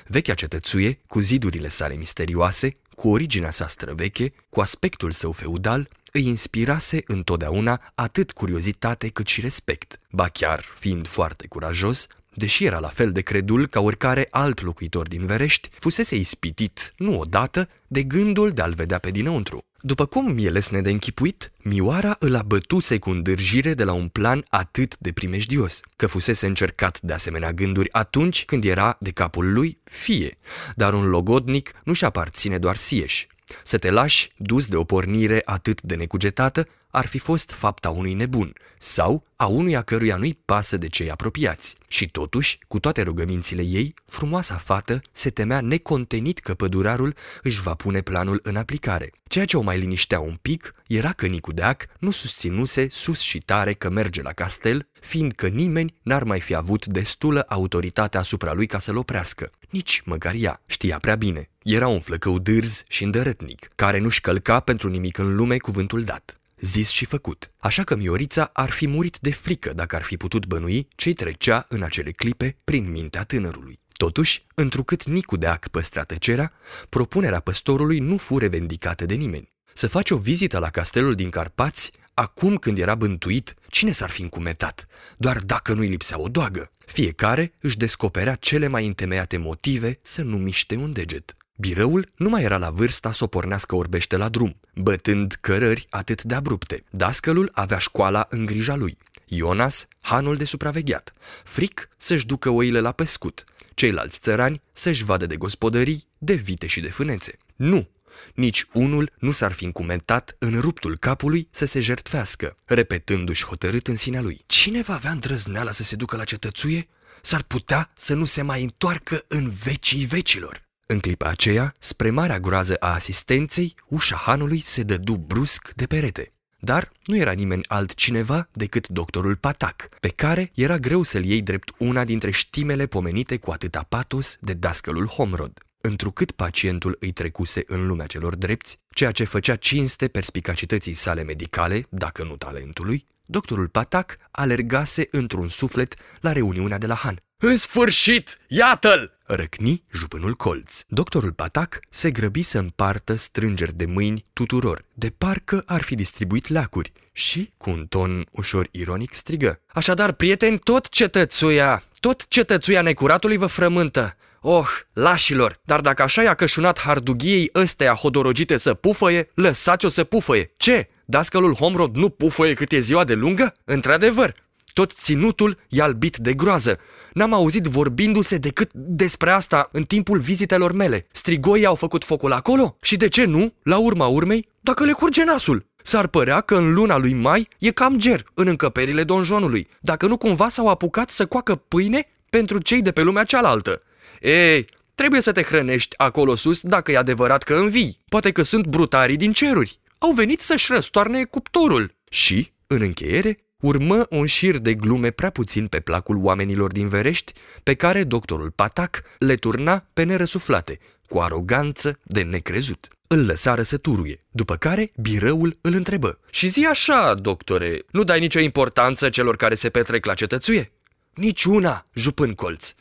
Vechea 0.07 0.35
cetățuie, 0.35 0.99
cu 1.07 1.21
zidurile 1.21 1.69
sale 1.69 1.95
misterioase, 1.95 2.76
cu 3.02 3.09
originea 3.09 3.50
sa 3.50 3.66
străveche, 3.66 4.32
cu 4.49 4.61
aspectul 4.61 5.11
său 5.11 5.32
feudal, 5.32 5.88
îi 6.12 6.26
inspirase 6.26 7.02
întotdeauna 7.06 7.92
atât 7.94 8.32
curiozitate 8.32 9.09
cât 9.09 9.26
și 9.26 9.40
respect. 9.40 10.00
Ba 10.11 10.28
chiar, 10.28 10.61
fiind 10.78 11.06
foarte 11.06 11.47
curajos, 11.47 12.06
deși 12.35 12.64
era 12.64 12.78
la 12.78 12.88
fel 12.88 13.12
de 13.12 13.21
credul 13.21 13.66
ca 13.66 13.80
oricare 13.80 14.28
alt 14.30 14.61
locuitor 14.61 15.09
din 15.09 15.26
Verești, 15.26 15.71
fusese 15.78 16.16
ispitit, 16.16 16.92
nu 16.97 17.18
odată, 17.18 17.68
de 17.87 18.02
gândul 18.02 18.50
de 18.50 18.62
a-l 18.62 18.75
vedea 18.75 18.99
pe 18.99 19.11
dinăuntru. 19.11 19.64
După 19.85 20.07
cum 20.07 20.33
mi-e 20.33 20.51
lesne 20.51 20.81
de 20.81 20.91
închipuit, 20.91 21.53
Mioara 21.62 22.17
îl 22.19 22.35
abătuse 22.35 22.99
cu 22.99 23.11
îndârjire 23.11 23.75
de 23.75 23.85
la 23.85 23.93
un 23.93 24.09
plan 24.09 24.45
atât 24.49 24.99
de 24.99 25.12
primejdios, 25.12 25.81
că 25.97 26.07
fusese 26.07 26.47
încercat 26.47 27.01
de 27.01 27.12
asemenea 27.12 27.53
gânduri 27.53 27.93
atunci 27.93 28.45
când 28.45 28.65
era 28.65 28.97
de 29.01 29.11
capul 29.11 29.53
lui 29.53 29.79
fie, 29.85 30.39
dar 30.75 30.95
un 30.95 31.09
logodnic 31.09 31.73
nu-și 31.85 32.05
aparține 32.05 32.59
doar 32.59 32.77
sieși. 32.77 33.27
Să 33.65 33.79
te 33.79 33.91
lași 33.91 34.33
dus 34.37 34.67
de 34.67 34.77
o 34.77 34.85
pornire 34.85 35.43
atât 35.45 35.83
de 35.83 35.95
necugetată 35.95 36.69
ar 36.92 37.06
fi 37.06 37.18
fost 37.18 37.50
fapta 37.50 37.90
unui 37.90 38.14
nebun 38.14 38.52
sau 38.78 39.25
a 39.37 39.46
unuia 39.46 39.82
căruia 39.82 40.16
nu-i 40.16 40.38
pasă 40.44 40.76
de 40.76 40.88
cei 40.88 41.11
apropiați. 41.11 41.76
Și 41.88 42.08
totuși, 42.08 42.58
cu 42.68 42.78
toate 42.78 43.02
rugămințile 43.02 43.62
ei, 43.62 43.94
frumoasa 44.06 44.56
fată 44.56 45.00
se 45.12 45.30
temea 45.30 45.61
necontenit 45.61 46.38
că 46.38 46.54
pădurarul 46.54 47.14
își 47.42 47.61
va 47.61 47.75
pune 47.75 48.00
planul 48.00 48.40
în 48.42 48.56
aplicare. 48.56 49.12
Ceea 49.25 49.44
ce 49.44 49.56
o 49.56 49.61
mai 49.61 49.78
liniștea 49.78 50.20
un 50.20 50.37
pic 50.42 50.75
era 50.87 51.12
că 51.12 51.26
Nicudeac 51.26 51.87
nu 51.99 52.11
susținuse 52.11 52.87
sus 52.90 53.20
și 53.20 53.38
tare 53.38 53.72
că 53.72 53.90
merge 53.90 54.22
la 54.22 54.32
castel, 54.32 54.88
fiindcă 55.00 55.46
nimeni 55.46 55.94
n-ar 56.02 56.25
mai 56.25 56.40
fi 56.40 56.54
avut 56.54 56.87
destulă 56.87 57.44
autoritate 57.49 58.18
asupra 58.18 58.52
lui 58.52 58.66
ca 58.66 58.78
să-l 58.78 58.96
oprească. 58.96 59.50
Nici 59.70 60.02
măcar 60.04 60.34
ea 60.34 60.62
știa 60.66 60.99
prea 60.99 61.14
bine. 61.14 61.50
Era 61.62 61.88
un 61.88 62.00
flăcău 62.00 62.38
dârz 62.38 62.82
și 62.88 63.04
îndărătnic, 63.04 63.68
care 63.75 63.99
nu-și 63.99 64.20
călca 64.20 64.61
pentru 64.61 64.88
nimic 64.88 65.18
în 65.18 65.34
lume 65.34 65.56
cuvântul 65.56 66.02
dat 66.04 66.37
zis 66.62 66.88
și 66.88 67.04
făcut. 67.04 67.52
Așa 67.59 67.83
că 67.83 67.97
Miorița 67.97 68.50
ar 68.52 68.71
fi 68.71 68.87
murit 68.87 69.19
de 69.19 69.31
frică 69.31 69.73
dacă 69.73 69.97
ar 69.97 70.02
fi 70.02 70.16
putut 70.16 70.47
bănui 70.47 70.88
ce 70.95 71.12
trecea 71.12 71.66
în 71.69 71.83
acele 71.83 72.11
clipe 72.11 72.57
prin 72.64 72.90
mintea 72.90 73.25
tânărului. 73.25 73.81
Totuși, 73.92 74.47
întrucât 74.54 75.04
Nicu 75.04 75.37
de 75.37 75.47
Ac 75.47 75.69
păstra 75.69 76.02
tăcerea, 76.02 76.52
propunerea 76.88 77.40
păstorului 77.40 77.99
nu 77.99 78.16
fu 78.16 78.38
revendicată 78.38 79.07
de 79.07 79.14
nimeni. 79.14 79.52
Să 79.73 79.88
faci 79.88 80.11
o 80.11 80.16
vizită 80.16 80.59
la 80.59 80.71
castelul 80.71 81.14
din 81.14 81.31
Carpați, 81.31 81.90
acum 82.14 82.57
când 82.57 82.78
era 82.78 82.95
bântuit, 82.95 83.54
cine 83.69 83.92
s-ar 83.92 84.11
fi 84.11 84.23
încumetat, 84.23 84.87
doar 85.16 85.38
dacă 85.38 85.73
nu-i 85.75 85.88
lipsea 85.88 86.21
o 86.21 86.28
doagă? 86.28 86.73
Fiecare 86.87 87.52
își 87.61 87.76
descoperea 87.76 88.35
cele 88.35 88.66
mai 88.66 88.87
întemeiate 88.87 89.37
motive 89.37 89.99
să 90.02 90.23
nu 90.23 90.37
miște 90.37 90.76
un 90.76 90.92
deget. 90.92 91.37
Birăul 91.62 92.09
nu 92.16 92.28
mai 92.28 92.42
era 92.42 92.57
la 92.57 92.71
vârsta 92.71 93.12
să 93.12 93.25
o 93.25 93.26
pornească 93.26 93.75
orbește 93.75 94.16
la 94.16 94.28
drum, 94.28 94.61
bătând 94.75 95.37
cărări 95.40 95.87
atât 95.90 96.23
de 96.23 96.35
abrupte. 96.35 96.85
Dascălul 96.90 97.50
avea 97.52 97.78
școala 97.78 98.26
în 98.31 98.47
grija 98.47 98.76
lui. 98.76 98.99
Ionas, 99.26 99.87
hanul 100.00 100.37
de 100.37 100.45
supravegheat. 100.45 101.12
Fric 101.45 101.88
să-și 101.97 102.26
ducă 102.26 102.50
oile 102.50 102.81
la 102.81 102.92
pescut. 102.92 103.45
Ceilalți 103.75 104.19
țărani 104.19 104.62
să-și 104.73 105.04
vadă 105.04 105.26
de 105.26 105.37
gospodării, 105.37 106.07
de 106.19 106.35
vite 106.35 106.66
și 106.66 106.81
de 106.81 106.90
fânețe. 106.90 107.37
Nu, 107.57 107.88
nici 108.35 108.66
unul 108.73 109.12
nu 109.19 109.31
s-ar 109.31 109.52
fi 109.52 109.64
încumentat 109.64 110.37
în 110.38 110.61
ruptul 110.61 110.97
capului 110.97 111.49
să 111.50 111.64
se 111.64 111.81
jertfească, 111.81 112.57
repetându-și 112.64 113.45
hotărât 113.45 113.87
în 113.87 113.97
sinea 113.97 114.21
lui. 114.21 114.45
Cine 114.47 114.83
va 114.83 114.95
avea 114.95 115.11
îndrăzneala 115.11 115.71
să 115.71 115.83
se 115.83 115.97
ducă 115.97 116.16
la 116.16 116.25
cetățuie? 116.25 116.88
S-ar 117.21 117.42
putea 117.42 117.90
să 117.97 118.14
nu 118.14 118.25
se 118.25 118.42
mai 118.42 118.62
întoarcă 118.62 119.25
în 119.28 119.49
vecii 119.49 120.04
vecilor. 120.04 120.71
În 120.87 120.99
clipa 120.99 121.27
aceea, 121.27 121.75
spre 121.79 122.11
marea 122.11 122.41
groază 122.41 122.75
a 122.75 122.93
asistenței, 122.93 123.75
ușa 123.89 124.17
hanului 124.17 124.61
se 124.61 124.83
dădu 124.83 125.17
brusc 125.17 125.73
de 125.75 125.87
perete. 125.87 126.33
Dar 126.59 126.93
nu 127.05 127.17
era 127.17 127.33
nimeni 127.33 127.65
altcineva 127.69 128.49
decât 128.53 128.89
doctorul 128.89 129.37
Patac, 129.37 129.89
pe 130.01 130.09
care 130.09 130.51
era 130.55 130.77
greu 130.77 131.03
să-l 131.03 131.25
iei 131.25 131.43
drept 131.43 131.73
una 131.79 132.05
dintre 132.05 132.31
știmele 132.31 132.87
pomenite 132.87 133.37
cu 133.37 133.51
atâta 133.51 133.87
patos 133.89 134.37
de 134.41 134.53
dascălul 134.53 135.07
Homrod. 135.07 135.61
Întrucât 135.81 136.31
pacientul 136.31 136.97
îi 137.01 137.12
trecuse 137.12 137.62
în 137.67 137.87
lumea 137.87 138.07
celor 138.07 138.35
drepți, 138.37 138.81
ceea 138.95 139.12
ce 139.12 139.25
făcea 139.25 139.57
cinste 139.57 140.09
perspicacității 140.09 140.95
sale 140.95 141.23
medicale, 141.23 141.87
dacă 141.89 142.25
nu 142.25 142.37
talentului, 142.37 143.07
doctorul 143.27 143.69
Patac 143.69 144.17
alergase 144.31 145.09
într-un 145.11 145.49
suflet 145.49 145.95
la 146.21 146.33
reuniunea 146.33 146.79
de 146.79 146.87
la 146.87 146.95
Han. 146.95 147.23
În 147.37 147.57
sfârșit! 147.57 148.39
Iată-l! 148.49 149.19
Răcni 149.35 149.85
jupânul 149.93 150.35
colț. 150.35 150.81
Doctorul 150.89 151.33
Patac 151.33 151.81
se 151.91 152.11
grăbi 152.11 152.43
să 152.43 152.59
împartă 152.59 153.15
strângeri 153.15 153.77
de 153.77 153.85
mâini 153.85 154.25
tuturor, 154.33 154.85
de 154.95 155.12
parcă 155.19 155.62
ar 155.67 155.83
fi 155.83 155.95
distribuit 155.95 156.49
leacuri, 156.49 156.93
și, 157.12 157.53
cu 157.57 157.71
un 157.71 157.87
ton 157.87 158.27
ușor 158.31 158.69
ironic, 158.71 159.15
strigă. 159.15 159.61
Așadar, 159.67 160.12
prieteni, 160.12 160.59
tot 160.59 160.89
cetățuia, 160.89 161.83
tot 162.01 162.29
cetățuia 162.29 162.83
necuratului 162.83 163.37
vă 163.37 163.47
frământă. 163.47 164.17
Oh, 164.41 164.69
lașilor, 164.93 165.61
dar 165.65 165.81
dacă 165.81 166.03
așa 166.03 166.23
i-a 166.23 166.35
cășunat 166.35 166.79
hardughiei 166.79 167.51
ăstea 167.55 167.95
hodorogite 167.95 168.59
să 168.59 168.75
pufăie, 168.75 169.31
lăsați-o 169.35 169.89
să 169.89 170.05
pufăie. 170.05 170.53
Ce? 170.57 170.89
Dascălul 171.05 171.55
Homrod 171.55 171.97
nu 171.97 172.09
pufăie 172.09 172.55
cât 172.55 172.73
e 172.73 172.79
ziua 172.79 173.05
de 173.05 173.15
lungă? 173.15 173.55
Într-adevăr, 173.65 174.35
tot 174.73 174.93
ținutul 174.93 175.59
e 175.69 175.83
albit 175.83 176.17
de 176.17 176.35
groază. 176.35 176.79
N-am 177.12 177.33
auzit 177.33 177.64
vorbindu-se 177.64 178.37
decât 178.37 178.71
despre 178.73 179.31
asta 179.31 179.69
în 179.73 179.85
timpul 179.85 180.19
vizitelor 180.19 180.73
mele. 180.73 181.07
Strigoii 181.12 181.64
au 181.64 181.75
făcut 181.75 182.05
focul 182.05 182.33
acolo? 182.33 182.76
Și 182.81 182.97
de 182.97 183.09
ce 183.09 183.25
nu, 183.25 183.55
la 183.62 183.79
urma 183.79 184.07
urmei, 184.07 184.49
dacă 184.61 184.85
le 184.85 184.93
curge 184.93 185.25
nasul? 185.25 185.71
S-ar 185.83 186.07
părea 186.07 186.41
că 186.41 186.57
în 186.57 186.73
luna 186.73 186.97
lui 186.97 187.14
mai 187.14 187.49
e 187.59 187.71
cam 187.71 187.99
ger 187.99 188.25
în 188.35 188.47
încăperile 188.47 189.05
donjonului, 189.05 189.69
dacă 189.81 190.07
nu 190.07 190.17
cumva 190.17 190.49
s-au 190.49 190.69
apucat 190.69 191.11
să 191.11 191.26
coacă 191.26 191.55
pâine 191.55 192.07
pentru 192.31 192.59
cei 192.59 192.83
de 192.83 192.93
pe 192.93 193.02
lumea 193.02 193.25
cealaltă. 193.25 193.83
Ei, 194.21 194.67
trebuie 194.95 195.21
să 195.21 195.33
te 195.33 195.43
hrănești 195.43 195.99
acolo 195.99 196.35
sus 196.35 196.61
dacă 196.61 196.93
e 196.93 196.97
adevărat 196.97 197.43
că 197.43 197.55
învii. 197.55 197.99
Poate 198.09 198.31
că 198.33 198.43
sunt 198.43 198.67
brutarii 198.67 199.17
din 199.17 199.33
ceruri. 199.33 199.81
Au 199.99 200.12
venit 200.12 200.41
să-și 200.41 200.73
răstoarne 200.73 201.25
cuptorul. 201.25 201.95
Și, 202.11 202.52
în 202.67 202.81
încheiere, 202.81 203.38
urmă 203.62 204.07
un 204.11 204.26
șir 204.26 204.59
de 204.59 204.75
glume 204.75 205.11
prea 205.11 205.31
puțin 205.31 205.66
pe 205.66 205.81
placul 205.81 206.16
oamenilor 206.16 206.73
din 206.73 206.88
Verești, 206.88 207.33
pe 207.62 207.75
care 207.75 208.04
doctorul 208.04 208.50
Patac 208.50 209.02
le 209.19 209.35
turna 209.35 209.87
pe 209.92 210.02
nerăsuflate, 210.02 210.78
cu 211.09 211.19
aroganță 211.19 211.99
de 212.02 212.23
necrezut. 212.23 212.88
Îl 213.07 213.26
lăsară 213.26 213.62
să 213.62 213.76
turuie, 213.76 214.25
după 214.31 214.57
care 214.57 214.92
birăul 214.97 215.59
îl 215.61 215.75
întrebă. 215.75 216.19
Și 216.31 216.49
zi 216.49 216.66
așa, 216.66 217.14
doctore, 217.14 217.78
nu 217.90 218.04
dai 218.04 218.21
nicio 218.21 218.40
importanță 218.40 219.09
celor 219.09 219.37
care 219.37 219.54
se 219.54 219.71
petrec 219.71 220.04
la 220.04 220.14
cetățuie? 220.14 220.73
Niciuna, 221.14 221.87
jupân 221.95 222.33
colț. 222.33 222.75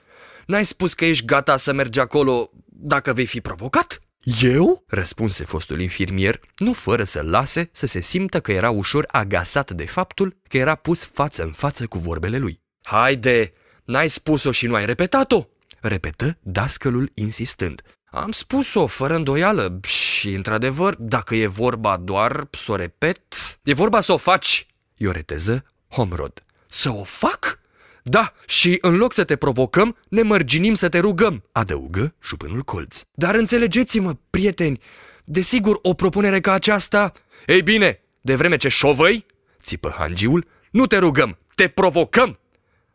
N-ai 0.46 0.66
spus 0.66 0.94
că 0.94 1.06
ești 1.06 1.26
gata 1.26 1.58
să 1.58 1.74
mergi 1.74 2.00
acolo 2.00 2.52
dacă 2.66 3.14
vei 3.14 3.26
fi 3.26 3.42
provocat? 3.42 4.02
Eu? 4.24 4.84
răspunse 4.88 5.46
fostul 5.46 5.82
infirmier, 5.82 6.40
nu 6.58 6.74
fără 6.74 7.04
să 7.04 7.22
lase 7.22 7.70
să 7.72 7.86
se 7.86 8.00
simtă 8.00 8.40
că 8.40 8.52
era 8.52 8.70
ușor 8.70 9.08
agasat 9.12 9.72
de 9.72 9.86
faptul 9.86 10.38
că 10.48 10.58
era 10.58 10.76
pus 10.76 11.04
față 11.06 11.44
în 11.44 11.52
față 11.52 11.88
cu 11.88 11.98
vorbele 11.98 12.38
lui. 12.38 12.62
Haide, 12.82 13.54
n-ai 13.84 14.10
spus-o 14.10 14.52
și 14.52 14.68
nu 14.68 14.76
ai 14.76 14.86
repetat-o? 14.86 15.46
repetă 15.80 16.38
dascălul 16.42 17.12
insistând. 17.14 17.82
Am 18.06 18.32
spus-o 18.32 18.88
fără 18.88 19.16
îndoială 19.16 19.80
și, 19.84 20.34
într-adevăr, 20.34 20.96
dacă 20.96 21.36
e 21.36 21.48
vorba 21.48 21.98
doar 21.98 22.48
să 22.52 22.72
o 22.72 22.76
repet... 22.76 23.22
E 23.64 23.74
vorba 23.74 24.02
să 24.02 24.12
o 24.12 24.18
faci, 24.18 24.68
i-o 24.96 25.12
reteză 25.12 25.66
Homrod. 25.88 26.44
Să 26.68 26.90
o 26.90 27.04
fac? 27.04 27.60
Da, 28.04 28.34
și 28.48 28.78
în 28.82 28.96
loc 28.96 29.14
să 29.14 29.24
te 29.24 29.36
provocăm, 29.36 29.98
ne 30.10 30.22
mărginim 30.22 30.74
să 30.74 30.90
te 30.90 31.00
rugăm, 31.00 31.44
adăugă 31.52 32.16
șupânul 32.22 32.62
colț. 32.62 33.04
Dar 33.14 33.36
înțelegeți-mă, 33.36 34.18
prieteni, 34.30 34.82
desigur 35.24 35.80
o 35.82 35.94
propunere 35.94 36.40
ca 36.40 36.52
aceasta... 36.52 37.14
Ei 37.46 37.62
bine, 37.62 38.00
de 38.22 38.36
vreme 38.36 38.56
ce 38.56 38.70
șovăi, 38.70 39.26
țipă 39.62 39.94
hangiul, 39.98 40.48
nu 40.72 40.86
te 40.86 40.98
rugăm, 40.98 41.38
te 41.56 41.68
provocăm. 41.68 42.40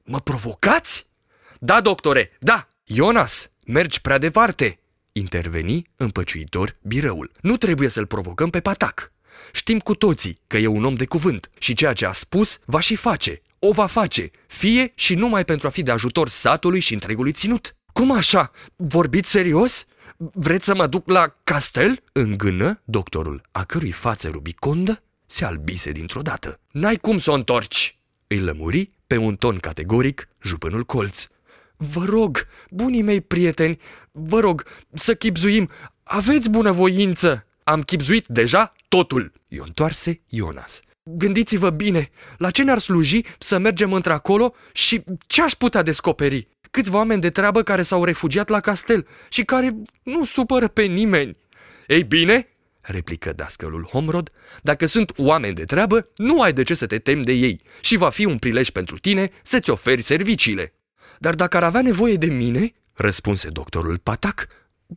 Mă 0.05 0.21
provocați? 0.21 1.07
Da, 1.59 1.81
doctore, 1.81 2.31
da. 2.39 2.69
Jonas, 2.85 3.51
mergi 3.65 4.01
prea 4.01 4.19
departe, 4.19 4.79
interveni 5.13 5.91
împăciuitor 5.97 6.77
birăul. 6.83 7.33
Nu 7.41 7.57
trebuie 7.57 7.89
să-l 7.89 8.07
provocăm 8.07 8.51
pe 8.51 8.61
patac. 8.61 9.13
Știm 9.53 9.79
cu 9.79 9.95
toții 9.95 10.41
că 10.47 10.57
e 10.57 10.67
un 10.67 10.85
om 10.85 10.95
de 10.95 11.07
cuvânt 11.07 11.51
și 11.59 11.75
ceea 11.75 11.93
ce 11.93 12.07
a 12.07 12.13
spus 12.13 12.59
va 12.65 12.81
și 12.81 12.97
face 12.97 13.43
o 13.59 13.73
va 13.73 13.87
face, 13.87 14.31
fie 14.47 14.93
și 14.95 15.15
numai 15.15 15.45
pentru 15.45 15.67
a 15.67 15.71
fi 15.71 15.83
de 15.83 15.91
ajutor 15.91 16.29
satului 16.29 16.81
și 16.81 16.93
întregului 16.93 17.33
ținut. 17.33 17.77
Cum 17.93 18.13
așa? 18.13 18.51
Vorbiți 18.77 19.31
serios? 19.31 19.85
Vreți 20.17 20.65
să 20.65 20.75
mă 20.75 20.87
duc 20.87 21.09
la 21.09 21.37
castel? 21.45 22.03
Îngână 22.13 22.81
doctorul, 22.85 23.43
a 23.53 23.65
cărui 23.65 23.91
față 23.91 24.29
rubicondă 24.29 25.03
se 25.27 25.45
albise 25.45 25.91
dintr-o 25.91 26.23
dată. 26.23 26.61
N-ai 26.71 26.97
cum 26.97 27.19
să 27.19 27.31
o 27.31 27.35
întorci! 27.35 27.99
Îi 28.27 28.39
lămuri 28.39 28.91
pe 29.07 29.17
un 29.17 29.37
ton 29.37 29.59
categoric 29.59 30.29
jupânul 30.43 30.85
colț. 30.85 31.27
Vă 31.77 32.05
rog, 32.05 32.47
bunii 32.71 33.03
mei 33.03 33.21
prieteni, 33.21 33.81
vă 34.13 34.41
rog 34.41 34.65
să 34.93 35.15
chipzuim, 35.15 35.71
aveți 36.03 36.51
bunăvoință! 36.51 37.47
Am 37.65 37.83
chipzuit 37.83 38.27
deja 38.27 38.73
totul! 38.89 39.33
I-o 39.49 39.63
întoarse 39.65 40.21
Ionas. 40.27 40.81
Gândiți-vă 41.09 41.71
bine, 41.71 42.11
la 42.37 42.51
ce 42.51 42.63
ne-ar 42.63 42.79
sluji 42.79 43.21
să 43.39 43.59
mergem 43.59 43.93
într-acolo 43.93 44.55
și 44.73 45.05
ce 45.27 45.43
aș 45.43 45.53
putea 45.53 45.83
descoperi? 45.83 46.49
Câțiva 46.71 46.97
oameni 46.97 47.21
de 47.21 47.31
treabă 47.31 47.63
care 47.63 47.83
s-au 47.83 48.05
refugiat 48.05 48.49
la 48.49 48.61
castel 48.61 49.07
și 49.29 49.45
care 49.45 49.77
nu 50.03 50.25
supără 50.25 50.69
pe 50.69 50.83
nimeni. 50.83 51.37
Ei 51.87 52.05
bine, 52.05 52.49
replică 52.81 53.33
dascălul 53.33 53.83
Homrod, 53.85 54.31
dacă 54.63 54.87
sunt 54.87 55.13
oameni 55.17 55.55
de 55.55 55.65
treabă, 55.65 56.09
nu 56.17 56.41
ai 56.41 56.53
de 56.53 56.63
ce 56.63 56.75
să 56.75 56.87
te 56.87 56.99
temi 56.99 57.25
de 57.25 57.33
ei 57.33 57.61
și 57.81 57.97
va 57.97 58.11
fi 58.11 58.25
un 58.25 58.39
prilej 58.39 58.69
pentru 58.69 58.99
tine 58.99 59.31
să-ți 59.43 59.71
oferi 59.71 60.03
serviciile. 60.03 60.75
Dar 61.19 61.35
dacă 61.35 61.57
ar 61.57 61.65
avea 61.65 61.83
nevoie 61.83 62.15
de 62.15 62.27
mine, 62.27 62.73
răspunse 62.93 63.49
doctorul 63.49 63.99
Patac, 63.99 64.47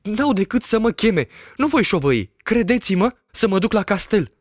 n-au 0.04 0.34
decât 0.34 0.63
să 0.63 0.80
mă 0.80 0.91
cheme, 0.91 1.28
nu 1.56 1.67
voi 1.67 1.84
șovăi, 1.84 2.32
credeți-mă, 2.38 3.12
să 3.32 3.48
mă 3.48 3.60
duc 3.60 3.74
la 3.74 3.84
castel 3.84 4.38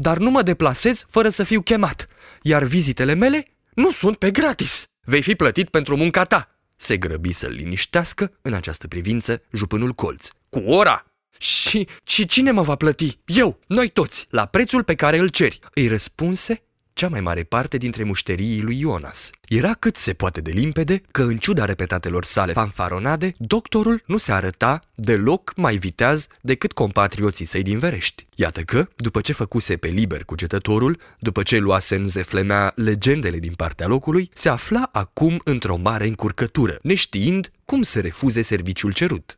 dar 0.00 0.18
nu 0.18 0.30
mă 0.30 0.42
deplasez 0.42 1.04
fără 1.08 1.28
să 1.28 1.42
fiu 1.42 1.60
chemat, 1.60 2.08
iar 2.42 2.62
vizitele 2.62 3.14
mele 3.14 3.46
nu 3.74 3.90
sunt 3.90 4.16
pe 4.16 4.30
gratis. 4.30 4.84
Vei 5.00 5.22
fi 5.22 5.34
plătit 5.34 5.68
pentru 5.68 5.96
munca 5.96 6.24
ta. 6.24 6.48
Se 6.76 6.96
grăbi 6.96 7.32
să-l 7.32 7.50
liniștească 7.50 8.32
în 8.42 8.52
această 8.52 8.88
privință 8.88 9.42
jupânul 9.52 9.92
colț. 9.92 10.28
Cu 10.48 10.58
ora! 10.58 11.02
Și, 11.38 11.88
și 12.02 12.26
cine 12.26 12.50
mă 12.50 12.62
va 12.62 12.74
plăti? 12.74 13.18
Eu, 13.24 13.58
noi 13.66 13.88
toți, 13.88 14.26
la 14.30 14.46
prețul 14.46 14.82
pe 14.82 14.94
care 14.94 15.18
îl 15.18 15.28
ceri. 15.28 15.58
Îi 15.74 15.88
răspunse 15.88 16.62
cea 16.98 17.08
mai 17.08 17.20
mare 17.20 17.42
parte 17.42 17.76
dintre 17.76 18.02
mușterii 18.02 18.60
lui 18.60 18.80
Ionas. 18.80 19.30
Era 19.48 19.74
cât 19.74 19.96
se 19.96 20.12
poate 20.12 20.40
de 20.40 20.50
limpede 20.50 21.02
că, 21.10 21.22
în 21.22 21.36
ciuda 21.36 21.64
repetatelor 21.64 22.24
sale 22.24 22.52
fanfaronade, 22.52 23.34
doctorul 23.36 24.02
nu 24.06 24.16
se 24.16 24.32
arăta 24.32 24.82
deloc 24.94 25.52
mai 25.56 25.76
viteaz 25.76 26.26
decât 26.40 26.72
compatrioții 26.72 27.44
săi 27.44 27.62
din 27.62 27.78
Verești. 27.78 28.26
Iată 28.34 28.60
că, 28.60 28.88
după 28.96 29.20
ce 29.20 29.32
făcuse 29.32 29.76
pe 29.76 29.88
liber 29.88 30.24
cugetătorul, 30.24 30.98
după 31.18 31.42
ce 31.42 31.58
luase 31.58 31.94
în 31.96 32.08
zeflemea 32.08 32.72
legendele 32.74 33.38
din 33.38 33.52
partea 33.52 33.86
locului, 33.86 34.30
se 34.32 34.48
afla 34.48 34.88
acum 34.92 35.40
într-o 35.44 35.76
mare 35.76 36.06
încurcătură, 36.06 36.78
neștiind 36.82 37.50
cum 37.64 37.82
să 37.82 38.00
refuze 38.00 38.42
serviciul 38.42 38.92
cerut. 38.92 39.36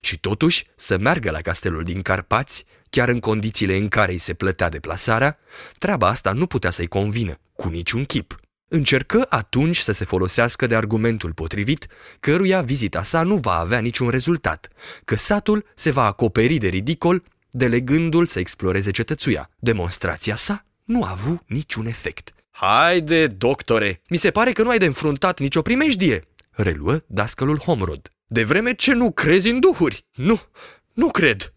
Și 0.00 0.18
totuși 0.18 0.66
să 0.76 0.98
meargă 0.98 1.30
la 1.30 1.40
castelul 1.40 1.82
din 1.82 2.02
Carpați, 2.02 2.64
chiar 2.90 3.08
în 3.08 3.20
condițiile 3.20 3.76
în 3.76 3.88
care 3.88 4.12
îi 4.12 4.18
se 4.18 4.34
plătea 4.34 4.68
deplasarea, 4.68 5.38
treaba 5.78 6.08
asta 6.08 6.32
nu 6.32 6.46
putea 6.46 6.70
să-i 6.70 6.86
convină, 6.86 7.38
cu 7.52 7.68
niciun 7.68 8.04
chip. 8.04 8.40
Încercă 8.68 9.26
atunci 9.28 9.78
să 9.78 9.92
se 9.92 10.04
folosească 10.04 10.66
de 10.66 10.74
argumentul 10.74 11.32
potrivit, 11.32 11.86
căruia 12.20 12.60
vizita 12.62 13.02
sa 13.02 13.22
nu 13.22 13.36
va 13.36 13.58
avea 13.58 13.78
niciun 13.78 14.08
rezultat, 14.08 14.68
că 15.04 15.16
satul 15.16 15.66
se 15.74 15.90
va 15.90 16.04
acoperi 16.04 16.56
de 16.56 16.68
ridicol, 16.68 17.22
delegându-l 17.50 18.26
să 18.26 18.38
exploreze 18.38 18.90
cetățuia. 18.90 19.50
Demonstrația 19.58 20.36
sa 20.36 20.64
nu 20.84 21.02
a 21.02 21.10
avut 21.10 21.40
niciun 21.46 21.86
efect. 21.86 22.32
Haide, 22.50 23.26
doctore, 23.26 24.00
mi 24.08 24.16
se 24.16 24.30
pare 24.30 24.52
că 24.52 24.62
nu 24.62 24.68
ai 24.68 24.78
de 24.78 24.86
înfruntat 24.86 25.38
nicio 25.38 25.62
primejdie, 25.62 26.24
reluă 26.50 27.02
dascălul 27.06 27.58
Homrod. 27.58 28.10
De 28.32 28.44
vreme 28.44 28.74
ce 28.74 28.92
nu 28.92 29.10
crezi 29.12 29.48
în 29.48 29.60
duhuri. 29.60 30.04
Nu, 30.14 30.40
nu 30.92 31.08
cred. 31.08 31.52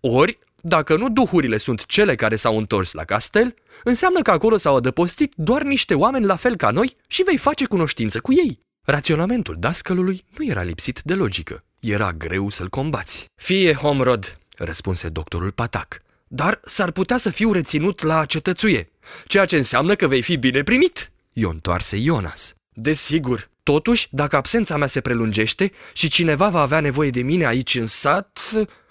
Ori, 0.00 0.38
dacă 0.60 0.96
nu 0.96 1.08
duhurile 1.08 1.56
sunt 1.56 1.86
cele 1.86 2.14
care 2.14 2.36
s-au 2.36 2.58
întors 2.58 2.92
la 2.92 3.04
castel, 3.04 3.54
înseamnă 3.84 4.22
că 4.22 4.30
acolo 4.30 4.56
s-au 4.56 4.76
adăpostit 4.76 5.32
doar 5.36 5.62
niște 5.62 5.94
oameni 5.94 6.24
la 6.24 6.36
fel 6.36 6.56
ca 6.56 6.70
noi 6.70 6.96
și 7.06 7.22
vei 7.22 7.36
face 7.36 7.64
cunoștință 7.64 8.20
cu 8.20 8.32
ei. 8.32 8.60
Raționamentul 8.84 9.56
dascălului 9.58 10.24
nu 10.36 10.44
era 10.44 10.62
lipsit 10.62 11.00
de 11.04 11.14
logică. 11.14 11.64
Era 11.80 12.12
greu 12.12 12.48
să-l 12.48 12.68
combați. 12.68 13.30
Fie, 13.34 13.74
Homrod, 13.74 14.38
răspunse 14.56 15.08
doctorul 15.08 15.50
Patac, 15.50 16.02
dar 16.28 16.60
s-ar 16.64 16.90
putea 16.90 17.16
să 17.16 17.30
fiu 17.30 17.52
reținut 17.52 18.02
la 18.02 18.24
cetățuie, 18.24 18.90
ceea 19.26 19.44
ce 19.44 19.56
înseamnă 19.56 19.94
că 19.94 20.06
vei 20.06 20.22
fi 20.22 20.36
bine 20.36 20.62
primit. 20.62 21.12
I-o 21.32 21.50
întoarse 21.50 21.96
Ionas. 21.96 22.54
Desigur, 22.74 23.50
totuși, 23.62 24.08
dacă 24.10 24.36
absența 24.36 24.76
mea 24.76 24.86
se 24.86 25.00
prelungește 25.00 25.72
și 25.92 26.08
cineva 26.08 26.48
va 26.48 26.60
avea 26.60 26.80
nevoie 26.80 27.10
de 27.10 27.22
mine 27.22 27.46
aici 27.46 27.74
în 27.74 27.86
sat, 27.86 28.38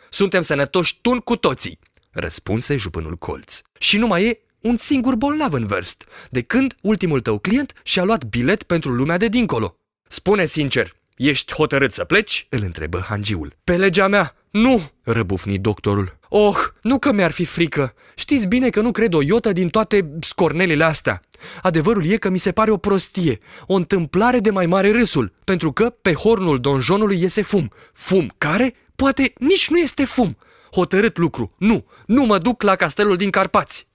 suntem 0.09 0.41
sănătoși 0.41 0.99
tun 1.01 1.17
cu 1.17 1.35
toții, 1.35 1.79
răspunse 2.11 2.75
jupânul 2.75 3.15
colț. 3.15 3.61
Și 3.79 3.97
nu 3.97 4.07
mai 4.07 4.25
e 4.25 4.39
un 4.61 4.77
singur 4.77 5.15
bolnav 5.15 5.53
în 5.53 5.67
vârst, 5.67 6.05
de 6.29 6.41
când 6.41 6.75
ultimul 6.81 7.21
tău 7.21 7.39
client 7.39 7.73
și-a 7.83 8.03
luat 8.03 8.23
bilet 8.23 8.63
pentru 8.63 8.91
lumea 8.91 9.17
de 9.17 9.27
dincolo. 9.27 9.77
Spune 10.07 10.45
sincer, 10.45 10.95
ești 11.15 11.53
hotărât 11.53 11.91
să 11.91 12.03
pleci? 12.03 12.47
îl 12.49 12.61
întrebă 12.63 13.05
hangiul. 13.07 13.53
Pe 13.63 13.77
legea 13.77 14.07
mea, 14.07 14.35
nu, 14.51 14.91
răbufni 15.03 15.57
doctorul. 15.57 16.19
Oh, 16.29 16.57
nu 16.81 16.99
că 16.99 17.11
mi-ar 17.11 17.31
fi 17.31 17.45
frică. 17.45 17.93
Știți 18.15 18.47
bine 18.47 18.69
că 18.69 18.81
nu 18.81 18.91
cred 18.91 19.13
o 19.13 19.21
iotă 19.21 19.51
din 19.51 19.69
toate 19.69 20.09
scornelele 20.21 20.83
astea. 20.83 21.21
Adevărul 21.61 22.05
e 22.05 22.17
că 22.17 22.29
mi 22.29 22.37
se 22.37 22.51
pare 22.51 22.71
o 22.71 22.77
prostie, 22.77 23.39
o 23.65 23.73
întâmplare 23.73 24.39
de 24.39 24.49
mai 24.49 24.65
mare 24.65 24.91
râsul, 24.91 25.33
pentru 25.43 25.71
că 25.71 25.89
pe 25.89 26.13
hornul 26.13 26.59
donjonului 26.59 27.21
iese 27.21 27.41
fum. 27.41 27.71
Fum 27.93 28.33
care 28.37 28.75
Poate 29.01 29.33
nici 29.37 29.69
nu 29.69 29.77
este 29.77 30.05
fum. 30.05 30.37
Hotărât 30.71 31.17
lucru. 31.17 31.53
Nu, 31.57 31.85
nu 32.05 32.23
mă 32.23 32.37
duc 32.37 32.61
la 32.61 32.75
castelul 32.75 33.17
din 33.17 33.29
Carpați. 33.29 33.87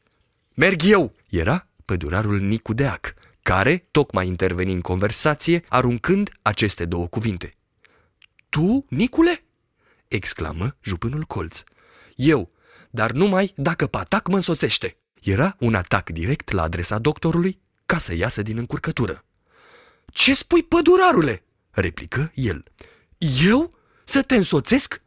Merg 0.55 0.81
eu, 0.85 1.15
era 1.31 1.69
pădurarul 1.85 2.41
Nicu 2.41 2.73
Deac, 2.73 3.15
care 3.43 3.87
tocmai 3.91 4.27
interveni 4.27 4.73
în 4.73 4.81
conversație, 4.81 5.65
aruncând 5.69 6.31
aceste 6.43 6.85
două 6.85 7.07
cuvinte. 7.07 7.55
Tu, 8.49 8.85
Nicule? 8.89 9.45
Exclamă 10.09 10.77
jupânul 10.83 11.23
colț. 11.23 11.63
Eu, 12.15 12.51
dar 12.91 13.11
numai 13.11 13.53
dacă 13.57 13.87
patac 13.87 14.29
mă 14.29 14.35
însoțește. 14.35 14.97
Era 15.23 15.57
un 15.59 15.75
atac 15.75 16.11
direct 16.11 16.51
la 16.51 16.63
adresa 16.63 16.99
doctorului 16.99 17.61
ca 17.87 17.99
să 17.99 18.15
iasă 18.15 18.43
din 18.43 18.59
încurcătură. 18.59 19.25
Ce 20.07 20.35
spui, 20.35 20.63
pădurarule? 20.63 21.43
replică 21.71 22.33
el. 22.35 22.65
Eu? 23.43 23.75
Să 24.05 24.23
te 24.23 24.37
însoțesc? 24.37 25.01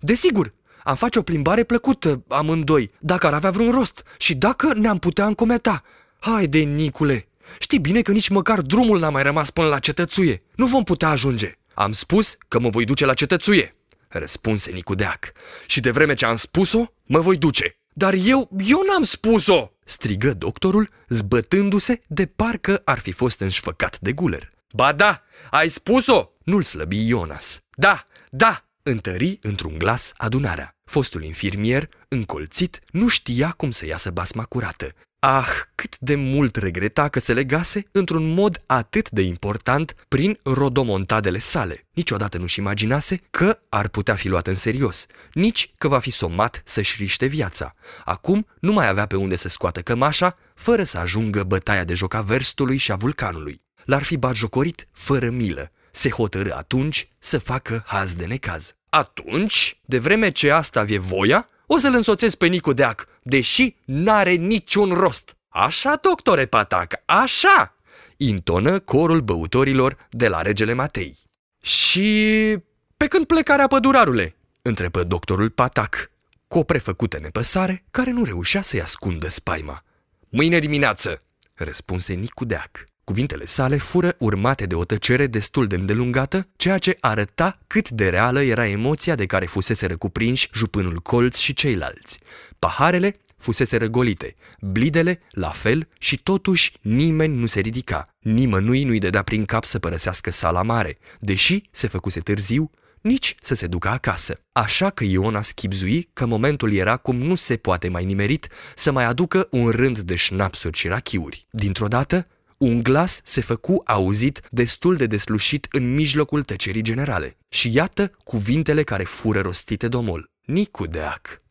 Desigur, 0.00 0.52
am 0.84 0.96
face 0.96 1.18
o 1.18 1.22
plimbare 1.22 1.64
plăcută 1.64 2.24
amândoi, 2.28 2.90
dacă 2.98 3.26
ar 3.26 3.34
avea 3.34 3.50
vreun 3.50 3.70
rost 3.70 4.02
și 4.18 4.34
dacă 4.34 4.74
ne-am 4.74 4.98
putea 4.98 5.26
încometa. 5.26 5.82
Haide, 6.18 6.58
Nicule, 6.58 7.28
știi 7.58 7.78
bine 7.78 8.02
că 8.02 8.12
nici 8.12 8.28
măcar 8.28 8.60
drumul 8.60 8.98
n-a 8.98 9.10
mai 9.10 9.22
rămas 9.22 9.50
până 9.50 9.66
la 9.66 9.78
cetățuie. 9.78 10.42
Nu 10.54 10.66
vom 10.66 10.84
putea 10.84 11.08
ajunge. 11.08 11.58
Am 11.74 11.92
spus 11.92 12.36
că 12.48 12.60
mă 12.60 12.68
voi 12.68 12.84
duce 12.84 13.04
la 13.04 13.14
cetățuie, 13.14 13.76
răspunse 14.12 14.70
Nicudeac. 14.70 15.32
Și 15.66 15.80
de 15.80 15.90
vreme 15.90 16.14
ce 16.14 16.24
am 16.24 16.36
spus-o, 16.36 16.84
mă 17.02 17.20
voi 17.20 17.36
duce. 17.36 17.76
Dar 17.92 18.14
eu, 18.14 18.50
eu 18.66 18.82
n-am 18.88 19.02
spus-o! 19.02 19.70
strigă 19.84 20.32
doctorul, 20.34 20.88
zbătându-se 21.08 22.02
de 22.06 22.26
parcă 22.26 22.82
ar 22.84 22.98
fi 22.98 23.12
fost 23.12 23.40
înșfăcat 23.40 23.98
de 24.00 24.12
guler. 24.12 24.52
Ba 24.72 24.92
da, 24.92 25.22
ai 25.50 25.68
spus-o! 25.68 26.28
Nu-l 26.44 26.62
slăbi 26.62 27.08
Ionas. 27.08 27.62
Da, 27.76 28.06
da, 28.30 28.64
întări 28.82 29.38
într-un 29.42 29.78
glas 29.78 30.12
adunarea. 30.16 30.76
Fostul 30.84 31.24
infirmier, 31.24 31.88
încolțit, 32.08 32.80
nu 32.90 33.08
știa 33.08 33.50
cum 33.50 33.70
să 33.70 33.86
iasă 33.86 34.10
basma 34.10 34.44
curată. 34.44 34.94
Ah, 35.24 35.48
cât 35.74 35.98
de 35.98 36.14
mult 36.14 36.56
regreta 36.56 37.08
că 37.08 37.20
se 37.20 37.32
legase 37.32 37.86
într-un 37.92 38.34
mod 38.34 38.62
atât 38.66 39.10
de 39.10 39.22
important 39.22 39.94
prin 40.08 40.38
rodomontadele 40.42 41.38
sale. 41.38 41.86
Niciodată 41.92 42.38
nu-și 42.38 42.58
imaginase 42.58 43.20
că 43.30 43.58
ar 43.68 43.88
putea 43.88 44.14
fi 44.14 44.28
luat 44.28 44.46
în 44.46 44.54
serios, 44.54 45.06
nici 45.32 45.72
că 45.78 45.88
va 45.88 45.98
fi 45.98 46.10
somat 46.10 46.62
să-și 46.64 46.96
riște 46.98 47.26
viața. 47.26 47.74
Acum 48.04 48.46
nu 48.60 48.72
mai 48.72 48.88
avea 48.88 49.06
pe 49.06 49.16
unde 49.16 49.36
să 49.36 49.48
scoată 49.48 49.80
cămașa, 49.80 50.38
fără 50.54 50.82
să 50.82 50.98
ajungă 50.98 51.42
bătaia 51.42 51.84
de 51.84 51.94
joc 51.94 52.14
a 52.14 52.20
verstului 52.20 52.76
și 52.76 52.92
a 52.92 52.96
vulcanului. 52.96 53.62
L-ar 53.84 54.02
fi 54.02 54.16
batjocorit 54.16 54.88
fără 54.92 55.30
milă, 55.30 55.72
se 55.90 56.10
hotărâ 56.10 56.52
atunci 56.54 57.08
să 57.18 57.38
facă 57.38 57.82
haz 57.86 58.14
de 58.14 58.24
necaz. 58.24 58.74
Atunci, 58.88 59.80
de 59.84 59.98
vreme 59.98 60.30
ce 60.30 60.50
asta 60.50 60.82
vie 60.82 60.98
voia, 60.98 61.48
o 61.74 61.78
să-l 61.78 61.94
însoțesc 61.94 62.36
pe 62.36 62.46
Nicu 62.46 62.72
Deac, 62.72 63.06
deși 63.22 63.76
n-are 63.84 64.32
niciun 64.32 64.92
rost. 64.92 65.36
Așa, 65.48 65.98
doctore 66.02 66.46
Patac, 66.46 67.02
așa! 67.04 67.76
Intonă 68.16 68.78
corul 68.78 69.20
băutorilor 69.20 69.96
de 70.10 70.28
la 70.28 70.42
regele 70.42 70.72
Matei. 70.72 71.18
Și 71.62 72.56
pe 72.96 73.06
când 73.06 73.26
plecarea 73.26 73.66
pădurarule? 73.66 74.36
Întrebă 74.62 75.04
doctorul 75.04 75.50
Patac, 75.50 76.10
cu 76.48 76.58
o 76.58 76.62
prefăcută 76.62 77.18
nepăsare 77.20 77.84
care 77.90 78.10
nu 78.10 78.24
reușea 78.24 78.62
să-i 78.62 78.80
ascundă 78.82 79.28
spaima. 79.28 79.84
Mâine 80.28 80.58
dimineață, 80.58 81.22
răspunse 81.54 82.12
Nicu 82.12 82.44
Deac. 82.44 82.84
Cuvintele 83.12 83.44
sale 83.44 83.76
fură 83.76 84.14
urmate 84.18 84.66
de 84.66 84.74
o 84.74 84.84
tăcere 84.84 85.26
destul 85.26 85.66
de 85.66 85.74
îndelungată, 85.74 86.48
ceea 86.56 86.78
ce 86.78 86.96
arăta 87.00 87.58
cât 87.66 87.90
de 87.90 88.08
reală 88.08 88.42
era 88.42 88.66
emoția 88.66 89.14
de 89.14 89.26
care 89.26 89.46
fusese 89.46 89.86
răcuprinși 89.86 90.48
jupânul 90.54 91.00
colț 91.00 91.36
și 91.36 91.52
ceilalți. 91.52 92.20
Paharele 92.58 93.16
fusese 93.36 93.76
răgolite, 93.76 94.34
blidele 94.60 95.20
la 95.30 95.48
fel 95.48 95.88
și 95.98 96.18
totuși 96.18 96.72
nimeni 96.80 97.36
nu 97.36 97.46
se 97.46 97.60
ridica. 97.60 98.14
Nimănui 98.20 98.84
nu-i 98.84 98.98
dădea 98.98 99.22
prin 99.22 99.44
cap 99.44 99.64
să 99.64 99.78
părăsească 99.78 100.30
sala 100.30 100.62
mare, 100.62 100.98
deși 101.20 101.62
se 101.70 101.86
făcuse 101.86 102.20
târziu, 102.20 102.70
nici 103.00 103.34
să 103.40 103.54
se 103.54 103.66
ducă 103.66 103.88
acasă. 103.88 104.40
Așa 104.52 104.90
că 104.90 105.04
Iona 105.04 105.40
schipzui 105.40 106.08
că 106.12 106.26
momentul 106.26 106.72
era 106.72 106.96
cum 106.96 107.16
nu 107.16 107.34
se 107.34 107.56
poate 107.56 107.88
mai 107.88 108.04
nimerit 108.04 108.48
să 108.74 108.92
mai 108.92 109.04
aducă 109.04 109.48
un 109.50 109.70
rând 109.70 109.98
de 109.98 110.14
șnapsuri 110.14 110.78
și 110.78 110.88
rachiuri. 110.88 111.46
Dintr-o 111.50 111.88
dată, 111.88 112.26
un 112.62 112.82
glas 112.82 113.20
se 113.24 113.40
făcu 113.40 113.82
auzit 113.84 114.40
destul 114.50 114.96
de 114.96 115.06
deslușit 115.06 115.66
în 115.70 115.94
mijlocul 115.94 116.42
tăcerii 116.42 116.82
generale. 116.82 117.36
Și 117.48 117.74
iată 117.74 118.12
cuvintele 118.24 118.82
care 118.82 119.04
fură 119.04 119.40
rostite 119.40 119.88
domol. 119.88 120.30
Nicu 120.44 120.86
Deac, 120.86 121.42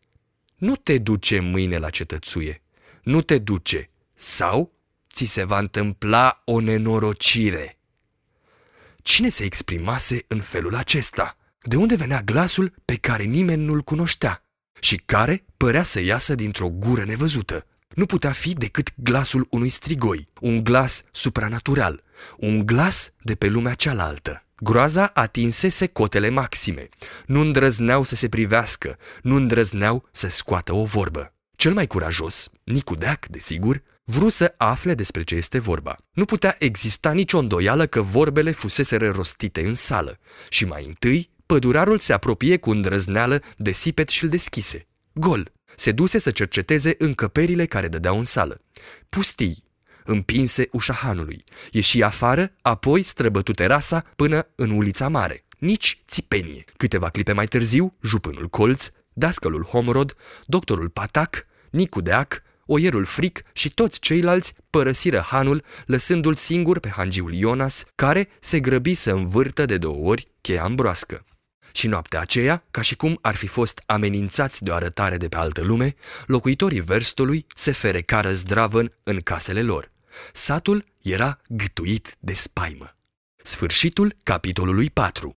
nu 0.55 0.75
te 0.75 0.97
duce 0.97 1.39
mâine 1.39 1.77
la 1.77 1.89
cetățuie, 1.89 2.63
nu 3.03 3.21
te 3.21 3.37
duce, 3.37 3.89
sau 4.13 4.73
ți 5.13 5.25
se 5.25 5.43
va 5.43 5.59
întâmpla 5.59 6.41
o 6.45 6.59
nenorocire. 6.59 7.79
Cine 9.01 9.29
se 9.29 9.43
exprimase 9.43 10.25
în 10.27 10.39
felul 10.39 10.75
acesta? 10.75 11.37
De 11.61 11.75
unde 11.75 11.95
venea 11.95 12.21
glasul 12.21 12.73
pe 12.85 12.95
care 12.95 13.23
nimeni 13.23 13.63
nu-l 13.63 13.81
cunoștea 13.81 14.45
și 14.79 14.95
care 14.95 15.45
părea 15.57 15.83
să 15.83 15.99
iasă 15.99 16.35
dintr-o 16.35 16.69
gură 16.69 17.03
nevăzută? 17.03 17.65
Nu 17.93 18.05
putea 18.05 18.31
fi 18.31 18.53
decât 18.53 18.93
glasul 18.95 19.47
unui 19.49 19.69
strigoi, 19.69 20.27
un 20.39 20.63
glas 20.63 21.03
supranatural, 21.11 22.03
un 22.37 22.65
glas 22.65 23.11
de 23.23 23.35
pe 23.35 23.47
lumea 23.47 23.73
cealaltă. 23.73 24.45
Groaza 24.63 25.11
atinsese 25.13 25.87
cotele 25.87 26.29
maxime. 26.29 26.89
Nu 27.25 27.39
îndrăzneau 27.39 28.03
să 28.03 28.15
se 28.15 28.29
privească, 28.29 28.97
nu 29.21 29.35
îndrăzneau 29.35 30.07
să 30.11 30.29
scoată 30.29 30.73
o 30.73 30.83
vorbă. 30.83 31.33
Cel 31.55 31.73
mai 31.73 31.87
curajos, 31.87 32.49
Nicu 32.63 32.95
Deac, 32.95 33.25
desigur, 33.25 33.81
vru 34.03 34.29
să 34.29 34.53
afle 34.57 34.93
despre 34.93 35.23
ce 35.23 35.35
este 35.35 35.59
vorba. 35.59 35.95
Nu 36.11 36.25
putea 36.25 36.55
exista 36.59 37.11
nicio 37.11 37.37
îndoială 37.37 37.85
că 37.85 38.01
vorbele 38.01 38.51
fusese 38.51 38.97
rostite 38.97 39.65
în 39.65 39.73
sală 39.73 40.19
și 40.49 40.65
mai 40.65 40.83
întâi 40.85 41.29
pădurarul 41.45 41.99
se 41.99 42.13
apropie 42.13 42.57
cu 42.57 42.69
îndrăzneală 42.69 43.41
de 43.57 43.71
sipet 43.71 44.09
și-l 44.09 44.29
deschise. 44.29 44.87
Gol! 45.13 45.51
Se 45.75 45.91
duse 45.91 46.17
să 46.17 46.31
cerceteze 46.31 46.95
încăperile 46.97 47.65
care 47.65 47.87
dădeau 47.87 48.17
în 48.17 48.23
sală. 48.23 48.61
Pustii, 49.09 49.63
împinse 50.03 50.67
ușa 50.71 50.93
hanului, 50.93 51.43
ieși 51.71 52.03
afară, 52.03 52.51
apoi 52.61 53.03
străbătu 53.03 53.51
terasa 53.51 54.05
până 54.15 54.47
în 54.55 54.69
ulița 54.69 55.07
mare. 55.07 55.45
Nici 55.57 56.01
țipenie. 56.07 56.63
Câteva 56.77 57.09
clipe 57.09 57.31
mai 57.31 57.45
târziu, 57.45 57.93
jupânul 58.01 58.47
colț, 58.47 58.89
dascălul 59.13 59.63
Homrod, 59.63 60.15
doctorul 60.45 60.89
Patac, 60.89 61.45
Nicu 61.69 62.01
Deac, 62.01 62.41
oierul 62.65 63.05
fric 63.05 63.43
și 63.53 63.69
toți 63.73 63.99
ceilalți 63.99 64.53
părăsiră 64.69 65.19
hanul, 65.19 65.63
lăsându-l 65.85 66.35
singur 66.35 66.79
pe 66.79 66.89
hangiul 66.89 67.33
Ionas, 67.33 67.85
care 67.95 68.29
se 68.39 68.59
grăbi 68.59 68.95
să 68.95 69.11
învârtă 69.11 69.65
de 69.65 69.77
două 69.77 70.09
ori 70.09 70.27
cheia 70.41 70.63
în 70.63 70.75
broască. 70.75 71.25
Și 71.71 71.87
noaptea 71.87 72.19
aceea, 72.19 72.63
ca 72.71 72.81
și 72.81 72.95
cum 72.95 73.19
ar 73.21 73.35
fi 73.35 73.47
fost 73.47 73.83
amenințați 73.85 74.63
de 74.63 74.71
o 74.71 74.73
arătare 74.73 75.17
de 75.17 75.27
pe 75.27 75.37
altă 75.37 75.61
lume, 75.61 75.95
locuitorii 76.25 76.81
verstului 76.81 77.45
se 77.55 77.71
ferecară 77.71 78.33
zdravăn 78.33 78.93
în 79.03 79.19
casele 79.21 79.61
lor. 79.61 79.91
Satul 80.33 80.85
era 81.01 81.39
gâtuit 81.47 82.15
de 82.19 82.33
spaimă. 82.33 82.95
Sfârșitul 83.43 84.15
capitolului 84.23 84.89
4 84.89 85.29